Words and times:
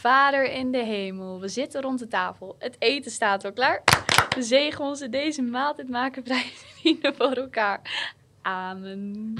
Vader 0.00 0.44
in 0.44 0.70
de 0.72 0.84
hemel, 0.84 1.40
we 1.40 1.48
zitten 1.48 1.80
rond 1.82 1.98
de 1.98 2.08
tafel. 2.08 2.56
Het 2.58 2.76
eten 2.78 3.10
staat 3.10 3.44
al 3.44 3.52
klaar. 3.52 3.82
De 4.34 4.42
zegen 4.42 4.84
onze 4.84 5.08
deze 5.08 5.42
maaltijd 5.42 5.88
maken 5.88 6.24
vrij 6.24 6.50
vrienden 6.64 7.14
voor 7.14 7.32
elkaar. 7.32 7.80
Amen. 8.42 9.34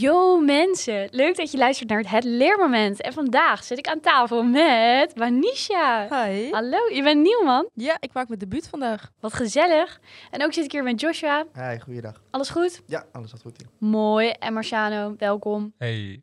Yo 0.00 0.40
mensen, 0.40 1.08
leuk 1.10 1.36
dat 1.36 1.50
je 1.50 1.58
luistert 1.58 1.88
naar 1.88 2.10
het 2.10 2.24
Leermoment. 2.24 3.00
En 3.00 3.12
vandaag 3.12 3.64
zit 3.64 3.78
ik 3.78 3.88
aan 3.88 4.00
tafel 4.00 4.42
met 4.42 5.12
Wanisha. 5.14 6.02
Hi. 6.02 6.50
Hallo, 6.50 6.78
je 6.92 7.02
bent 7.02 7.22
nieuw 7.22 7.42
man. 7.44 7.68
Ja, 7.74 7.96
ik 8.00 8.12
maak 8.12 8.28
mijn 8.28 8.40
debuut 8.40 8.68
vandaag. 8.68 9.10
Wat 9.20 9.34
gezellig. 9.34 10.00
En 10.30 10.44
ook 10.44 10.52
zit 10.52 10.64
ik 10.64 10.72
hier 10.72 10.82
met 10.82 11.00
Joshua. 11.00 11.44
Hi, 11.54 11.78
goeiedag. 11.78 12.22
Alles 12.30 12.48
goed? 12.48 12.82
Ja, 12.86 13.06
alles 13.12 13.30
gaat 13.30 13.40
goed 13.40 13.56
hier. 13.56 13.90
Mooi. 13.90 14.28
En 14.28 14.52
Marciano, 14.52 15.14
welkom. 15.16 15.72
Hey. 15.78 16.20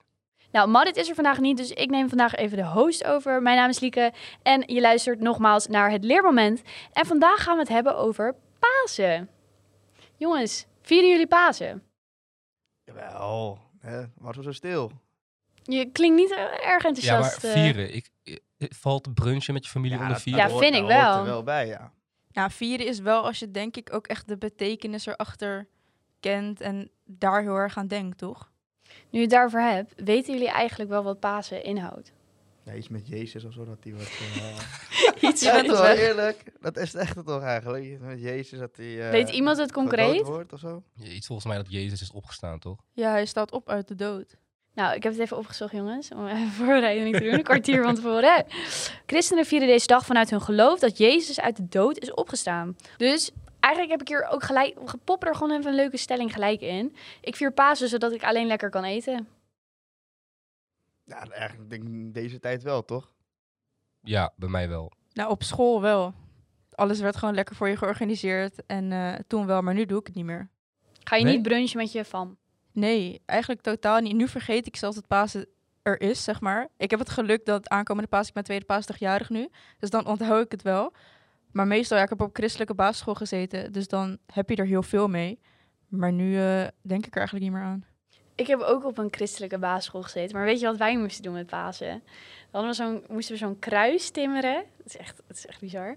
Nou, 0.52 0.70
Marit 0.70 0.98
is 0.98 1.10
er 1.10 1.16
vandaag 1.16 1.40
niet, 1.40 1.58
dus 1.58 1.72
ik 1.72 1.90
neem 1.90 2.10
vandaag 2.10 2.36
even 2.36 2.58
de 2.58 2.66
host 2.66 3.06
over. 3.06 3.42
Mijn 3.42 3.58
naam 3.58 3.70
is 3.70 3.80
Lieke 3.80 4.14
en 4.44 4.64
je 4.66 4.82
luistert 4.82 5.20
nogmaals 5.20 5.68
naar 5.68 5.92
het 5.92 6.04
Leermoment. 6.04 6.62
En 6.92 7.06
vandaag 7.06 7.44
gaan 7.44 7.56
we 7.56 7.62
het 7.62 7.72
hebben 7.72 7.98
over 7.98 8.36
Pasen. 8.60 9.30
Jongens, 10.18 10.66
vieren 10.82 11.10
jullie 11.10 11.28
Pasen? 11.28 11.84
Jawel, 12.84 13.65
hè? 13.86 14.04
Waarom 14.18 14.44
zo 14.44 14.52
stil? 14.52 14.92
Je 15.64 15.86
klinkt 15.92 16.18
niet 16.18 16.32
eh, 16.32 16.38
erg 16.42 16.54
Ja, 16.62 16.68
maar 16.70 16.86
enthousiast. 16.86 17.44
eh. 17.44 17.52
vieren. 17.52 17.96
Ik, 17.96 18.10
ik- 18.24 18.42
valt 18.58 19.14
brunchen 19.14 19.54
met 19.54 19.64
je 19.66 19.70
familie 19.72 19.98
onder 19.98 20.12
dat- 20.14 20.22
vieren? 20.22 20.42
Ja, 20.44 20.50
vind 20.50 20.62
hoort- 20.62 20.76
ik 20.76 20.88
wel. 20.88 21.18
er 21.18 21.26
wel 21.26 21.44
bij, 21.44 21.68
ja. 21.68 21.92
Ja, 22.32 22.50
vieren 22.50 22.86
is 22.86 23.00
wel 23.00 23.24
als 23.26 23.40
je 23.40 23.52
denk 23.52 23.76
ik 23.78 23.94
ook 23.94 24.08
echt 24.08 24.28
de 24.28 24.38
betekenis 24.38 25.06
erachter 25.06 25.68
kent 26.20 26.62
en 26.62 26.90
daar 27.06 27.42
heel 27.42 27.56
erg 27.56 27.78
aan 27.78 27.88
denkt, 27.88 28.18
toch? 28.18 28.52
Nu 28.84 28.92
je 29.10 29.20
het 29.20 29.30
daarover 29.30 29.62
hebt, 29.72 29.94
weten 30.04 30.34
jullie 30.34 30.50
eigenlijk 30.50 30.90
wel 30.90 31.04
wat 31.04 31.20
Pasen 31.20 31.64
inhoudt? 31.64 32.12
Ja. 32.66 32.74
Iets 32.74 32.88
met 32.88 33.08
Jezus 33.08 33.44
of 33.44 33.54
zo, 33.54 33.66
dat 33.66 33.78
hij 33.84 33.94
wat... 33.94 34.02
eh 34.02 34.60
Iets 35.30 35.42
ja, 35.42 35.56
met- 35.62 35.80
weg. 35.80 36.00
eerlijk. 36.00 36.44
Dat 36.62 36.78
is 36.78 36.94
echt 36.96 37.16
het 37.16 37.26
toch 37.26 37.42
eigenlijk. 37.44 37.84
Iets 37.84 38.02
Met 38.02 38.22
Jezus, 38.22 38.60
dat 38.60 38.76
hij... 38.76 39.06
eh, 39.06 39.12
Weet 39.12 39.30
iemand 39.30 39.58
het 39.58 39.72
concreet? 39.72 40.22
wordt 40.26 40.54
of 40.54 40.60
zo. 40.60 40.84
Ja, 40.96 41.10
Iets 41.10 41.28
volgens 41.28 41.48
mij 41.48 41.58
dat 41.58 41.72
Jezus 41.72 42.02
is 42.02 42.12
opgestaan, 42.12 42.60
toch? 42.60 42.78
Ja, 42.94 43.10
hij 43.12 43.26
staat 43.26 43.52
op 43.52 43.70
uit 43.70 43.88
de 43.88 43.96
dood. 43.96 44.36
Nou, 44.74 44.96
ik 44.96 45.04
heb 45.04 45.12
het 45.12 45.22
even 45.22 45.38
opgezocht, 45.38 45.72
jongens, 45.72 46.10
om 46.12 46.28
even 46.28 46.52
voorbereiding 46.66 47.16
te 47.18 47.24
doen, 47.24 47.34
een 47.34 47.44
kwartier 47.44 47.84
van 47.84 47.96
tevoren. 47.96 48.46
Christenen 49.06 49.46
vieren 49.46 49.68
deze 49.68 49.88
dag 49.88 50.06
vanuit 50.06 50.30
hun 50.30 50.42
geloof 50.42 50.80
dat 50.80 50.98
Jezus 50.98 51.40
uit 51.40 51.56
de 51.56 51.68
dood 51.68 51.98
is 51.98 52.14
opgestaan. 52.14 52.76
Dus 52.98 53.32
eigenlijk 53.60 53.94
heb 53.94 54.02
ik 54.02 54.08
hier 54.08 54.28
ook 54.32 54.44
gelijk, 54.44 54.76
gepop 54.86 55.24
er 55.26 55.36
gewoon 55.36 55.58
even 55.58 55.70
een 55.70 55.76
leuke 55.76 55.98
stelling 55.98 56.34
gelijk 56.34 56.62
in. 56.62 56.96
Ik 57.22 57.36
vier 57.36 57.52
Pasen 57.52 57.90
zodat 57.90 58.12
ik 58.12 58.24
alleen 58.24 58.48
lekker 58.48 58.70
kan 58.70 58.84
eten. 58.84 59.28
Ja, 61.06 61.28
eigenlijk 61.30 61.70
denk 61.70 61.82
ik 61.84 61.90
in 61.90 62.12
deze 62.12 62.40
tijd 62.40 62.64
wel, 62.64 62.86
toch? 62.86 63.14
Ja, 64.02 64.34
bij 64.36 64.50
mij 64.50 64.70
wel. 64.70 64.92
Nou, 65.14 65.30
op 65.30 65.44
school 65.44 65.82
wel. 65.82 66.14
Alles 66.72 67.00
werd 67.00 67.16
gewoon 67.16 67.36
lekker 67.36 67.56
voor 67.56 67.68
je 67.68 67.78
georganiseerd 67.78 68.66
en 68.66 68.92
eh, 68.92 69.14
toen 69.28 69.46
wel, 69.46 69.62
maar 69.62 69.74
nu 69.74 69.86
doe 69.86 70.00
ik 70.00 70.08
het 70.08 70.16
niet 70.16 70.26
meer. 70.26 70.50
Ga 71.04 71.16
je 71.16 71.24
Nee? 71.24 71.34
niet 71.34 71.44
brunchen 71.44 71.78
met 71.78 71.92
je 71.92 72.06
fam? 72.06 72.38
Nee, 72.72 73.22
eigenlijk 73.26 73.62
totaal 73.62 74.00
niet. 74.00 74.16
Nu 74.16 74.28
vergeet 74.28 74.68
ik 74.68 74.76
zelfs 74.76 74.96
dat 74.96 75.08
Pasen 75.08 75.48
er 75.82 76.02
is, 76.02 76.24
zeg 76.24 76.42
maar. 76.42 76.68
Ik 76.78 76.90
heb 76.90 77.00
het 77.00 77.10
geluk 77.10 77.46
dat 77.46 77.70
aankomende 77.70 78.10
Pasen, 78.10 78.28
ik 78.28 78.34
ben 78.34 78.44
tweede 78.44 78.66
paasdagjarig 78.66 79.30
nu. 79.30 79.50
Dus 79.80 79.90
dan 79.90 80.06
onthoud 80.08 80.46
ik 80.46 80.52
het 80.52 80.62
wel. 80.62 80.94
Maar 81.52 81.68
meestal, 81.68 81.98
ja, 81.98 82.04
ik 82.04 82.10
heb 82.10 82.22
op 82.22 82.36
christelijke 82.36 82.74
basisschool 82.74 83.16
gezeten. 83.16 83.72
Dus 83.72 83.88
dan 83.88 84.18
heb 84.34 84.50
je 84.50 84.56
er 84.56 84.66
heel 84.66 84.84
veel 84.84 85.08
mee. 85.08 85.40
Maar 85.88 86.12
nu 86.12 86.38
eh, 86.38 86.68
denk 86.82 87.06
ik 87.06 87.12
er 87.12 87.18
eigenlijk 87.18 87.46
niet 87.46 87.54
meer 87.54 87.64
aan. 87.64 87.86
Ik 88.36 88.48
heb 88.48 88.60
ook 88.60 88.86
op 88.86 88.98
een 88.98 89.08
christelijke 89.12 89.58
basisschool 89.58 90.02
gezeten. 90.02 90.36
Maar 90.36 90.46
weet 90.46 90.60
je 90.60 90.66
wat 90.66 90.78
wij 90.78 90.98
moesten 90.98 91.24
doen 91.24 91.34
met 91.34 91.48
Pasen? 91.48 92.04
Dan 92.52 92.64
hadden 92.66 92.70
we 92.70 92.76
zo'n, 92.76 93.16
moesten 93.16 93.34
we 93.34 93.40
zo'n 93.40 93.60
kruis 93.60 94.10
timmeren. 94.10 94.64
Dat 94.78 94.86
is, 94.88 94.98
echt, 94.98 95.22
dat 95.28 95.38
is 95.38 95.46
echt 95.46 95.60
bizar. 95.60 95.96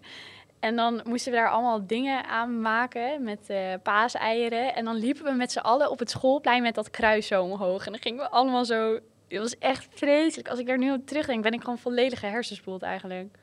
En 0.61 0.77
dan 0.77 1.01
moesten 1.05 1.33
we 1.33 1.39
daar 1.39 1.51
allemaal 1.51 1.87
dingen 1.87 2.25
aan 2.25 2.61
maken 2.61 3.23
met 3.23 3.51
eh 3.51 3.75
paaseieren. 3.83 4.75
En 4.75 4.85
dan 4.85 4.97
liepen 4.97 5.25
we 5.25 5.33
met 5.33 5.53
z'n 5.53 5.59
allen 5.59 5.91
op 5.91 5.99
het 5.99 6.11
schoolplein 6.11 6.63
met 6.63 6.75
dat 6.75 6.91
kruis 6.91 7.27
zo 7.27 7.43
omhoog. 7.43 7.87
En 7.87 7.93
dan 7.93 8.01
gingen 8.01 8.19
we 8.19 8.31
allemaal 8.31 8.65
zo... 8.65 8.99
Het 9.29 9.39
was 9.39 9.59
echt 9.59 9.87
vreselijk. 9.91 10.49
Als 10.49 10.59
ik 10.59 10.67
daar 10.67 10.79
nu 10.79 10.93
op 10.93 11.07
terugdenk, 11.07 11.43
ben 11.43 11.53
ik 11.53 11.61
gewoon 11.61 11.79
volledig 11.79 12.21
hersenspoeld 12.21 12.83
eigenlijk. 12.83 13.39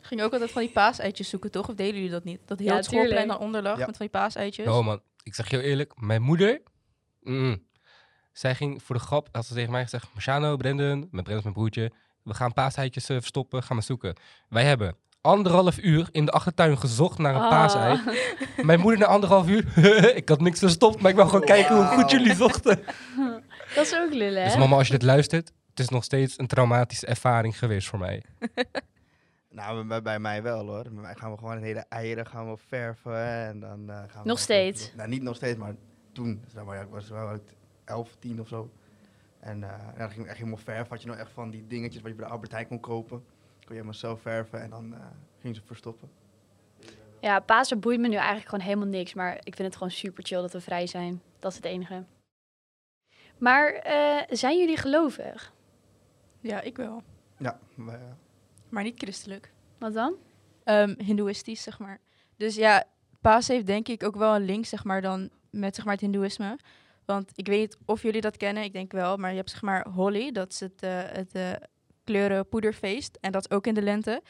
Ging 0.00 0.22
ook 0.22 0.32
altijd 0.32 0.50
van 0.50 0.62
die 0.62 0.70
paaseitjes 0.70 1.28
zoeken, 1.28 1.50
toch? 1.50 1.68
Of 1.68 1.74
deden 1.74 1.94
jullie 1.94 2.10
dat 2.10 2.24
niet? 2.24 2.40
Dat 2.44 2.58
heel 2.58 2.68
Ja, 2.68 2.74
het 2.74 2.84
schoolplein 2.84 3.10
tuurlijk. 3.18 3.38
dan 3.38 3.46
onder 3.46 3.62
lag 3.62 3.78
Ja. 3.78 3.86
met 3.86 3.96
van 3.96 4.06
die 4.06 4.20
paaseitjes. 4.20 4.66
Oh 4.66 4.84
man, 4.84 5.00
ik 5.22 5.34
zeg 5.34 5.50
je 5.50 5.56
heel 5.56 5.64
eerlijk, 5.64 5.92
mijn 6.00 6.22
moeder, 6.22 6.60
mm, 7.20 7.62
zij 8.32 8.54
ging 8.54 8.82
voor 8.82 8.94
de 8.94 9.00
grap, 9.02 9.28
had 9.32 9.46
ze 9.46 9.54
tegen 9.54 9.70
mij 9.72 9.82
gezegd, 9.82 10.08
Marciano, 10.12 10.56
Brendan, 10.56 10.98
met 10.98 11.08
Brendan 11.10 11.36
is 11.36 11.42
mijn 11.42 11.54
broertje, 11.54 11.92
we 12.22 12.34
gaan 12.34 12.52
paaseitjes 12.52 13.08
eh, 13.08 13.16
verstoppen, 13.16 13.62
gaan 13.62 13.76
maar 13.76 13.84
zoeken. 13.84 14.16
Wij 14.48 14.64
hebben 14.64 14.96
anderhalf 15.20 15.78
uur 15.78 16.08
in 16.12 16.24
de 16.24 16.30
achtertuin 16.30 16.78
gezocht 16.78 17.18
naar 17.18 17.34
een 17.34 17.40
Ah. 17.40 17.50
paasei. 17.50 18.00
Mijn 18.62 18.80
moeder 18.80 19.00
na 19.00 19.06
anderhalf 19.06 19.48
uur, 19.48 19.78
ik 20.16 20.28
had 20.28 20.40
niks 20.40 20.58
verstopt, 20.58 21.00
maar 21.00 21.10
ik 21.10 21.16
wou 21.16 21.28
gewoon 21.28 21.44
kijken 21.46 21.76
hoe 21.76 21.84
goed 21.86 22.10
jullie 22.10 22.34
zochten. 22.34 22.80
Dat 23.74 23.86
is 23.86 23.94
ook 23.94 24.12
lullen, 24.12 24.42
hè? 24.42 24.48
Dus 24.48 24.56
mama, 24.56 24.76
als 24.76 24.86
je 24.86 24.92
dit 24.92 25.02
luistert, 25.02 25.52
het 25.70 25.80
is 25.80 25.88
nog 25.88 26.04
steeds 26.04 26.38
een 26.38 26.46
traumatische 26.46 27.06
ervaring 27.06 27.58
geweest 27.58 27.88
voor 27.88 27.98
mij. 27.98 28.22
Nou, 29.54 29.86
bij, 29.86 30.02
bij 30.02 30.18
mij 30.18 30.42
wel 30.42 30.66
hoor. 30.66 30.82
Bij 30.82 30.92
mij 31.02 31.14
gaan 31.14 31.30
we 31.32 31.38
gewoon 31.38 31.60
de 31.60 31.66
hele 31.66 31.84
eieren 31.88 32.26
gaan 32.26 32.50
we 32.50 32.56
verven 32.68 33.26
en 33.46 33.60
dan 33.60 33.90
eh, 33.90 33.96
gaan 33.96 34.22
we... 34.22 34.28
Nog 34.28 34.38
steeds? 34.38 34.92
Nou, 34.96 35.08
niet 35.08 35.22
nog 35.22 35.36
steeds, 35.36 35.58
maar 35.58 35.74
toen. 36.12 36.44
Zeg 36.54 36.64
maar, 36.64 36.76
ja, 36.76 36.82
ik 36.82 36.88
was 36.90 37.08
wel 37.08 37.28
uit 37.28 37.54
11, 37.92 38.16
10 38.18 38.40
of 38.40 38.48
zo. 38.48 38.70
En 39.40 39.62
eh 39.62 39.70
ja, 39.92 39.98
dan 39.98 40.10
ging 40.10 40.22
ik 40.22 40.28
echt 40.28 40.38
helemaal 40.38 40.58
verven. 40.58 40.88
Had 40.88 41.02
je 41.02 41.08
nog 41.08 41.16
echt 41.16 41.30
van 41.30 41.50
die 41.50 41.66
dingetjes 41.66 42.02
wat 42.02 42.10
je 42.10 42.16
bij 42.16 42.26
de 42.26 42.32
Albert 42.32 42.52
Heijn 42.52 42.68
kon 42.68 42.80
kopen. 42.80 43.18
Kon 43.18 43.68
je 43.68 43.72
helemaal 43.72 43.94
zelf 43.94 44.20
verven 44.20 44.60
en 44.62 44.70
dan 44.70 44.94
eh 44.94 45.00
ging 45.40 45.56
ze 45.56 45.62
verstoppen. 45.64 46.10
Ja, 47.20 47.40
Pasen 47.40 47.80
boeit 47.80 48.00
me 48.00 48.08
nu 48.08 48.14
eigenlijk 48.14 48.48
gewoon 48.48 48.64
helemaal 48.64 48.88
niks. 48.88 49.14
Maar 49.14 49.34
ik 49.34 49.54
vind 49.54 49.68
het 49.68 49.76
gewoon 49.76 49.90
super 49.90 50.24
chill 50.24 50.40
dat 50.40 50.52
we 50.52 50.60
vrij 50.60 50.86
zijn. 50.86 51.22
Dat 51.38 51.50
is 51.50 51.56
het 51.56 51.66
enige. 51.66 52.04
Maar 53.38 53.72
eh, 53.72 54.22
zijn 54.28 54.58
jullie 54.58 54.76
gelovig? 54.76 55.52
Ja, 56.40 56.60
ik 56.60 56.76
wel. 56.76 57.02
Ja, 57.36 57.58
maar, 57.74 58.00
Maar 58.68 58.82
niet 58.82 58.98
christelijk. 58.98 59.52
Wat 59.78 59.94
dan? 59.94 60.14
Ehm 60.64 60.94
hindoeïstisch, 60.98 61.62
zeg 61.62 61.78
maar. 61.78 62.00
Dus 62.36 62.54
ja, 62.54 62.84
Paas 63.20 63.48
heeft 63.48 63.66
denk 63.66 63.88
ik 63.88 64.02
ook 64.02 64.16
wel 64.16 64.34
een 64.34 64.44
link, 64.44 64.66
zeg 64.66 64.84
maar, 64.84 65.02
dan 65.02 65.30
met 65.50 65.74
zeg 65.74 65.84
maar, 65.84 65.94
het 65.94 66.02
hindoeïsme. 66.02 66.58
Want 67.04 67.30
ik 67.34 67.46
weet 67.46 67.60
niet 67.60 67.78
of 67.84 68.02
jullie 68.02 68.20
dat 68.20 68.36
kennen, 68.36 68.62
ik 68.62 68.72
denk 68.72 68.92
wel. 68.92 69.16
Maar 69.16 69.30
je 69.30 69.36
hebt 69.36 69.50
zeg 69.50 69.62
maar 69.62 69.88
Holi, 69.88 70.32
dat 70.32 70.52
is 70.52 70.60
het, 70.60 70.82
eh, 70.82 70.90
het 71.02 71.32
eh, 71.32 71.50
kleuren 72.04 72.48
poederfeest. 72.48 73.18
En 73.20 73.32
dat 73.32 73.46
is 73.50 73.56
ook 73.56 73.66
in 73.66 73.74
de 73.74 73.82
lente. 73.82 74.22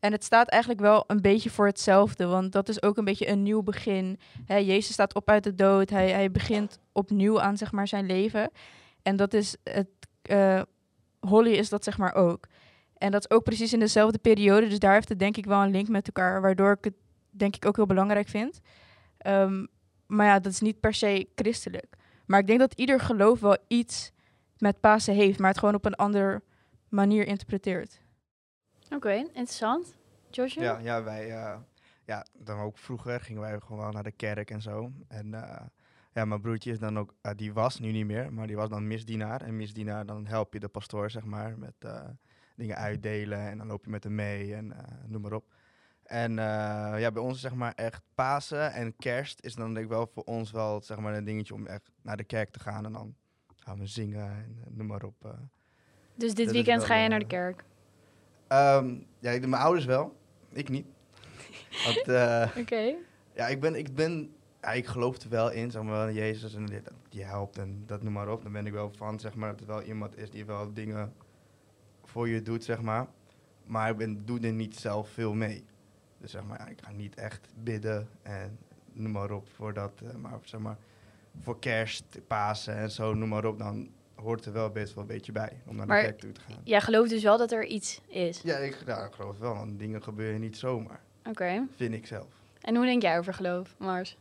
En 0.00 0.12
het 0.12 0.24
staat 0.24 0.48
eigenlijk 0.48 0.82
wel 0.82 1.04
een 1.06 1.20
beetje 1.20 1.50
voor 1.50 1.66
hetzelfde, 1.66 2.26
want 2.26 2.52
dat 2.52 2.68
is 2.68 2.82
ook 2.82 2.96
een 2.96 3.04
beetje 3.04 3.28
een 3.28 3.42
nieuw 3.42 3.62
begin. 3.62 4.18
Hè, 4.46 4.56
Jezus 4.56 4.92
staat 4.92 5.14
op 5.14 5.30
uit 5.30 5.44
de 5.44 5.54
dood, 5.54 5.90
hij, 5.90 6.10
hij 6.10 6.30
begint 6.30 6.78
opnieuw 6.92 7.40
aan 7.40 7.56
zeg 7.56 7.72
maar, 7.72 7.88
zijn 7.88 8.06
leven. 8.06 8.50
En 9.02 9.16
dat 9.16 9.34
is 9.34 9.56
het, 9.62 9.88
eh 10.22 10.62
Holly 11.20 11.52
is 11.52 11.68
dat 11.68 11.84
zeg 11.84 11.98
maar 11.98 12.14
ook. 12.14 12.46
En 12.98 13.10
dat 13.10 13.26
is 13.28 13.36
ook 13.36 13.44
precies 13.44 13.72
in 13.72 13.78
dezelfde 13.78 14.18
periode, 14.18 14.68
dus 14.68 14.78
daar 14.78 14.92
heeft 14.92 15.08
het 15.08 15.18
denk 15.18 15.36
ik 15.36 15.44
wel 15.44 15.62
een 15.62 15.70
link 15.70 15.88
met 15.88 16.06
elkaar, 16.06 16.40
waardoor 16.40 16.72
ik 16.72 16.84
het 16.84 16.94
denk 17.30 17.56
ik 17.56 17.66
ook 17.66 17.76
heel 17.76 17.86
belangrijk 17.86 18.28
vind. 18.28 18.60
Ehm, 19.18 19.66
maar 20.06 20.26
ja, 20.26 20.38
dat 20.38 20.52
is 20.52 20.60
niet 20.60 20.80
per 20.80 20.94
se 20.94 21.28
christelijk. 21.34 21.96
Maar 22.26 22.40
ik 22.40 22.46
denk 22.46 22.58
dat 22.58 22.72
ieder 22.74 23.00
geloof 23.00 23.40
wel 23.40 23.56
iets 23.68 24.12
met 24.58 24.80
Pasen 24.80 25.14
heeft, 25.14 25.38
maar 25.38 25.48
het 25.48 25.58
gewoon 25.58 25.74
op 25.74 25.84
een 25.84 25.94
andere 25.94 26.42
manier 26.88 27.26
interpreteert. 27.26 28.00
Oké, 28.90 29.12
interessant. 29.12 29.94
Joshua? 30.30 30.62
ja, 30.62 30.78
ja, 30.78 31.02
wij... 31.02 31.30
eh, 31.30 31.56
ja, 32.04 32.26
dan 32.32 32.58
ook 32.60 32.78
vroeger 32.78 33.20
gingen 33.20 33.40
wij 33.42 33.60
gewoon 33.60 33.78
wel 33.78 33.90
naar 33.90 34.02
de 34.02 34.12
kerk 34.12 34.50
en 34.50 34.62
zo. 34.62 34.92
En 35.08 35.34
eh, 35.34 35.66
ja, 36.12 36.24
mijn 36.24 36.40
broertje 36.40 36.70
is 36.70 36.78
dan 36.78 36.98
ook... 36.98 37.14
eh, 37.20 37.32
die 37.36 37.52
was 37.52 37.78
nu 37.78 37.92
niet 37.92 38.06
meer, 38.06 38.32
maar 38.32 38.46
die 38.46 38.56
was 38.56 38.68
dan 38.68 38.86
misdienaar. 38.86 39.40
En 39.42 39.56
misdienaar, 39.56 40.06
dan 40.06 40.26
help 40.26 40.52
je 40.52 40.60
de 40.60 40.68
pastoor, 40.68 41.10
zeg 41.10 41.24
maar, 41.24 41.58
met 41.58 41.74
eh, 41.78 42.00
dingen 42.56 42.76
uitdelen. 42.76 43.38
En 43.38 43.58
dan 43.58 43.66
loop 43.66 43.84
je 43.84 43.90
met 43.90 44.04
hem 44.04 44.14
mee 44.14 44.54
en 44.54 44.72
eh, 44.72 44.94
noem 45.06 45.22
maar 45.22 45.32
op. 45.32 45.52
En 46.04 46.38
eh, 46.38 47.00
ja, 47.00 47.10
bij 47.12 47.22
ons 47.22 47.40
zeg 47.40 47.54
maar 47.54 47.72
echt 47.74 48.02
Pasen 48.14 48.72
en 48.72 48.96
Kerst 48.96 49.40
is 49.44 49.54
dan 49.54 49.74
denk 49.74 49.84
ik 49.86 49.92
wel 49.92 50.06
voor 50.14 50.22
ons 50.22 50.50
wel 50.50 50.80
zeg 50.82 50.98
maar 50.98 51.14
een 51.14 51.24
dingetje 51.24 51.54
om 51.54 51.66
echt 51.66 51.90
naar 52.02 52.16
de 52.16 52.24
kerk 52.24 52.50
te 52.50 52.60
gaan. 52.60 52.84
En 52.84 52.92
dan 52.92 53.14
gaan 53.56 53.78
we 53.78 53.86
zingen 53.86 54.24
en 54.30 54.58
eh, 54.64 54.70
noem 54.76 54.86
maar 54.86 55.02
op. 55.02 55.24
eh. 55.24 55.30
Dus 56.14 56.34
dit 56.34 56.44
Dat 56.46 56.54
weekend 56.54 56.84
ga 56.84 56.94
je 56.96 57.08
naar 57.08 57.18
de 57.18 57.26
kerk? 57.26 57.64
Ehm, 58.48 58.94
ja, 59.18 59.30
ik- 59.30 59.46
mijn 59.46 59.62
ouders 59.62 59.84
wel. 59.86 60.16
Ik 60.52 60.68
niet. 60.68 60.86
Oké. 61.88 62.50
ja, 63.34 63.46
ik 63.48 63.60
ben, 63.60 63.74
ik 63.74 63.94
ben, 63.94 64.34
ja, 64.60 64.72
ik 64.72 64.86
geloof 64.86 65.22
er 65.22 65.28
wel 65.28 65.50
in, 65.50 65.70
zeg 65.70 65.82
maar, 65.82 66.12
Jezus 66.12 66.54
en 66.54 66.66
dit, 66.66 66.90
die 67.08 67.24
helpt 67.24 67.58
en 67.58 67.82
dat 67.86 68.02
noem 68.02 68.12
maar 68.12 68.28
op. 68.28 68.42
Dan 68.42 68.52
ben 68.52 68.66
ik 68.66 68.72
wel 68.72 68.90
van, 68.96 69.20
zeg 69.20 69.34
maar, 69.34 69.50
dat 69.50 69.60
er 69.60 69.66
wel 69.66 69.82
iemand 69.82 70.16
is 70.16 70.30
die 70.30 70.44
wel 70.44 70.72
dingen 70.72 71.12
voor 72.04 72.28
je 72.28 72.42
doet, 72.42 72.64
zeg 72.64 72.82
maar. 72.82 73.06
Maar 73.64 73.90
ik 73.90 73.96
ben, 73.96 74.24
doe 74.24 74.40
er 74.40 74.52
niet 74.52 74.76
zelf 74.76 75.08
veel 75.08 75.34
mee. 75.34 75.64
Dus 76.24 76.32
zeg 76.32 76.42
maar, 76.44 76.58
ja, 76.58 76.66
ik 76.68 76.78
ga 76.84 76.90
niet 76.90 77.14
echt 77.14 77.48
bidden 77.62 78.08
en 78.22 78.58
noem 78.92 79.10
maar 79.12 79.30
op 79.30 79.48
voor 79.56 79.72
dat. 79.74 79.92
eh, 80.04 80.14
maar 80.14 80.38
zeg 80.44 80.60
maar, 80.60 80.76
voor 81.40 81.58
kerst, 81.58 82.04
Pasen 82.26 82.76
en 82.76 82.90
zo, 82.90 83.14
noem 83.14 83.28
maar 83.28 83.44
op, 83.44 83.58
dan 83.58 83.88
hoort 84.14 84.44
er 84.44 84.52
wel 84.52 84.70
best 84.70 84.94
wel 84.94 85.02
een 85.02 85.08
beetje 85.08 85.32
bij 85.32 85.60
om 85.66 85.76
naar 85.76 85.86
Maar- 85.86 85.96
de 86.00 86.02
kerk 86.06 86.18
toe 86.18 86.32
te 86.32 86.40
gaan. 86.40 86.60
Jij 86.64 86.80
gelooft 86.80 87.10
dus 87.10 87.22
wel 87.22 87.38
dat 87.38 87.52
er 87.52 87.64
iets 87.66 88.00
is. 88.08 88.40
Ja, 88.44 88.56
ik, 88.56 88.78
ja, 88.86 89.04
ik 89.04 89.12
geloof 89.12 89.38
wel, 89.38 89.54
want 89.54 89.78
dingen 89.78 90.02
gebeuren 90.02 90.40
niet 90.40 90.56
zomaar, 90.56 91.00
Oké. 91.24 91.66
vind 91.76 91.94
ik 91.94 92.06
zelf. 92.06 92.26
En 92.60 92.76
hoe 92.76 92.84
denk 92.84 93.02
jij 93.02 93.18
over 93.18 93.34
geloof, 93.34 93.74
Mars? 93.78 94.16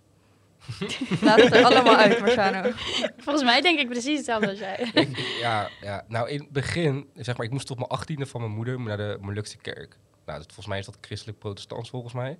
Laat 1.21 1.41
het 1.41 1.53
er 1.55 1.63
allemaal 1.65 1.95
uit, 1.95 2.19
Marciano. 2.19 2.69
Volgens 3.17 3.43
mij 3.45 3.61
denk 3.61 3.79
ik 3.79 3.87
precies 3.89 4.15
hetzelfde 4.17 4.49
als 4.49 4.59
jij. 4.59 4.89
Ik- 4.93 5.17
ja, 5.17 5.69
ja, 5.81 6.05
nou 6.07 6.29
in 6.29 6.39
het 6.39 6.49
begin, 6.49 7.09
zeg 7.15 7.37
maar, 7.37 7.45
ik 7.45 7.51
moest 7.51 7.71
op 7.71 7.77
mijn 7.77 7.89
achttiende 7.89 8.25
van 8.25 8.41
mijn 8.41 8.53
moeder 8.53 8.79
naar 8.81 8.97
de 8.97 9.17
Molukse 9.21 9.57
kerk. 9.57 9.97
Nou, 10.25 10.37
dat, 10.37 10.47
volgens 10.47 10.67
mij 10.67 10.79
is 10.79 10.85
dat 10.85 10.97
christelijk-protestants 11.01 11.89
volgens 11.89 12.13
mij. 12.13 12.37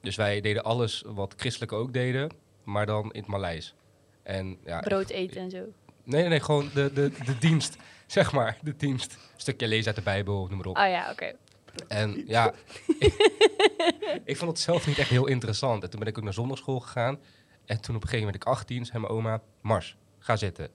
Dus 0.00 0.16
wij 0.16 0.40
deden 0.40 0.64
alles 0.64 1.02
wat 1.06 1.34
christelijke 1.36 1.74
ook 1.74 1.92
deden, 1.92 2.30
maar 2.64 2.86
dan 2.86 3.12
in 3.12 3.20
het 3.20 3.30
Maleis. 3.30 3.74
En 4.22 4.58
ja, 4.64 4.80
Brood 4.80 5.10
eten 5.10 5.40
en 5.40 5.50
zo. 5.50 5.64
nee, 6.04 6.28
nee, 6.28 6.40
gewoon 6.40 6.70
de, 6.74 6.92
de, 6.92 7.12
de 7.24 7.38
dienst, 7.38 7.76
zeg 8.06 8.32
maar, 8.32 8.58
de 8.62 8.76
dienst. 8.76 9.12
Een 9.12 9.40
stukje 9.40 9.68
lezen 9.68 9.86
uit 9.86 9.96
de 9.96 10.02
Bijbel, 10.02 10.46
noem 10.46 10.56
maar 10.56 10.66
op. 10.66 10.76
Oh 10.76 10.88
ja, 10.88 11.10
oké. 11.10 11.32
En 11.88 12.24
ja, 12.26 12.52
ik 14.24 14.36
vond 14.36 14.50
het 14.50 14.60
zelf 14.60 14.86
niet 14.86 14.98
echt 14.98 15.10
heel 15.10 15.26
interessant. 15.26 15.82
En 15.82 15.90
toen 15.90 15.98
ben 15.98 16.08
ik 16.08 16.18
ook 16.18 16.24
naar 16.24 16.32
zondagschool 16.32 16.80
gegaan. 16.80 17.18
En 17.64 17.80
toen 17.80 17.96
op 17.96 18.02
een 18.02 18.08
gegeven 18.08 18.26
moment 18.26 18.34
ik 18.34 18.44
18, 18.44 18.84
zei 18.84 18.98
mijn 18.98 19.12
oma, 19.12 19.42
Mars, 19.60 19.96
ga 20.18 20.36
zitten. 20.36 20.68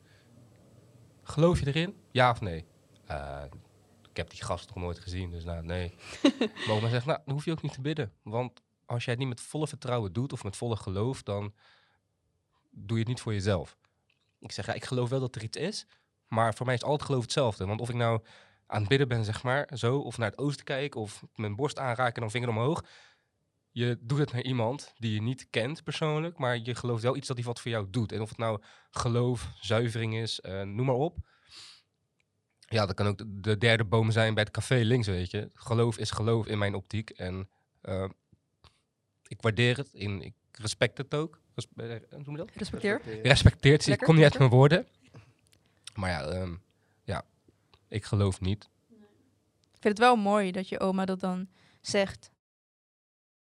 Geloof 1.24 1.59
je 1.59 1.68
erin? 1.68 1.95
Ja 2.12 2.31
of 2.31 2.41
nee? 2.41 2.65
Eh, 3.06 3.44
ik 4.10 4.18
heb 4.18 4.30
die 4.30 4.44
gast 4.44 4.68
nog 4.68 4.84
nooit 4.84 5.00
gezien, 5.00 5.32
dus 5.32 5.44
nou, 5.44 5.64
nee. 5.64 5.94
oma 6.70 6.90
zegt, 6.90 7.06
nou, 7.06 7.20
dan 7.26 7.34
hoef 7.34 7.46
je 7.46 7.52
ook 7.52 7.62
niet 7.62 7.74
te 7.74 7.82
bidden. 7.82 8.14
Want 8.24 8.62
als 8.86 9.04
jij 9.04 9.14
het 9.14 9.22
niet 9.22 9.32
met 9.32 9.42
volle 9.42 9.68
vertrouwen 9.68 10.14
doet 10.14 10.34
of 10.34 10.44
met 10.44 10.58
volle 10.58 10.76
geloof, 10.76 11.24
dan 11.24 11.54
doe 12.70 12.98
je 12.98 13.04
het 13.04 13.08
niet 13.08 13.22
voor 13.22 13.34
jezelf. 13.34 13.78
Ik 14.40 14.52
zeg, 14.52 14.66
ja, 14.66 14.74
ik 14.74 14.86
geloof 14.86 15.10
wel 15.10 15.20
dat 15.20 15.36
er 15.36 15.44
iets 15.44 15.58
is, 15.58 15.86
maar 16.28 16.54
voor 16.54 16.66
mij 16.66 16.76
is 16.76 16.84
altijd 16.84 17.04
geloof 17.04 17.22
hetzelfde. 17.22 17.66
Want 17.66 17.82
of 17.82 17.90
ik 17.90 17.96
nou 17.96 18.22
aan 18.68 18.80
het 18.80 18.90
bidden 18.90 19.08
ben, 19.08 19.26
zeg 19.26 19.44
maar, 19.44 19.70
zo, 19.74 19.98
of 19.98 20.18
naar 20.18 20.30
het 20.30 20.40
oosten 20.40 20.66
kijk, 20.66 20.96
of 20.96 21.24
mijn 21.36 21.56
borst 21.56 21.80
aanraken 21.80 22.16
en 22.16 22.22
dan 22.22 22.32
vinger 22.32 22.50
omhoog. 22.50 22.84
Je 23.72 23.98
doet 24.02 24.20
het 24.20 24.32
naar 24.32 24.44
iemand 24.44 24.94
die 24.98 25.14
je 25.14 25.22
niet 25.22 25.48
kent 25.50 25.84
persoonlijk, 25.84 26.38
maar 26.38 26.58
je 26.58 26.76
gelooft 26.76 27.04
wel 27.04 27.16
iets 27.16 27.28
dat 27.28 27.38
hij 27.38 27.46
wat 27.46 27.62
voor 27.62 27.72
jou 27.72 27.88
doet. 27.90 28.12
En 28.12 28.22
of 28.22 28.30
het 28.30 28.38
nou 28.38 28.62
geloof, 28.92 29.50
zuivering 29.60 30.16
is, 30.16 30.40
eh, 30.40 30.62
noem 30.62 30.86
maar 30.86 30.96
op. 30.96 31.18
Ja, 32.69 32.86
dat 32.86 32.95
kan 32.95 33.07
ook 33.07 33.18
de, 33.18 33.39
de 33.39 33.57
derde 33.57 33.86
boom 33.86 34.12
zijn 34.12 34.33
bij 34.33 34.44
het 34.44 34.51
café 34.51 34.75
links, 34.75 35.07
weet 35.07 35.31
je. 35.31 35.50
Geloof 35.54 35.98
is 35.98 36.12
geloof 36.12 36.48
in 36.48 36.57
mijn 36.57 36.75
optiek. 36.75 37.10
En 37.10 37.50
eh, 37.81 38.10
ik 39.27 39.42
waardeer 39.42 39.77
het, 39.77 39.89
in, 39.94 40.21
ik 40.21 40.33
respect 40.51 40.98
het 40.98 41.13
ook. 41.13 41.39
Respe- 41.56 41.83
eh, 41.83 42.10
hoe 42.10 42.24
noem 42.24 42.38
je 42.38 42.38
dat? 42.38 42.50
Respecteer. 42.56 43.01
Respecteert, 43.24 43.83
zie 43.83 43.94
ik 43.94 44.00
kom 44.00 44.16
niet 44.16 44.24
uit 44.24 44.38
mijn 44.38 44.50
woorden. 44.50 44.88
Maar 45.95 46.10
ja, 46.10 46.24
ehm, 46.24 46.56
ja, 47.04 47.25
ik 47.88 48.06
geloof 48.06 48.42
niet. 48.42 48.69
Ik 49.74 49.86
vind 49.86 49.98
het 49.98 50.07
wel 50.07 50.15
mooi 50.15 50.51
dat 50.51 50.69
je 50.69 50.80
oma 50.80 51.06
dat 51.06 51.19
dan 51.19 51.48
zegt. 51.81 52.31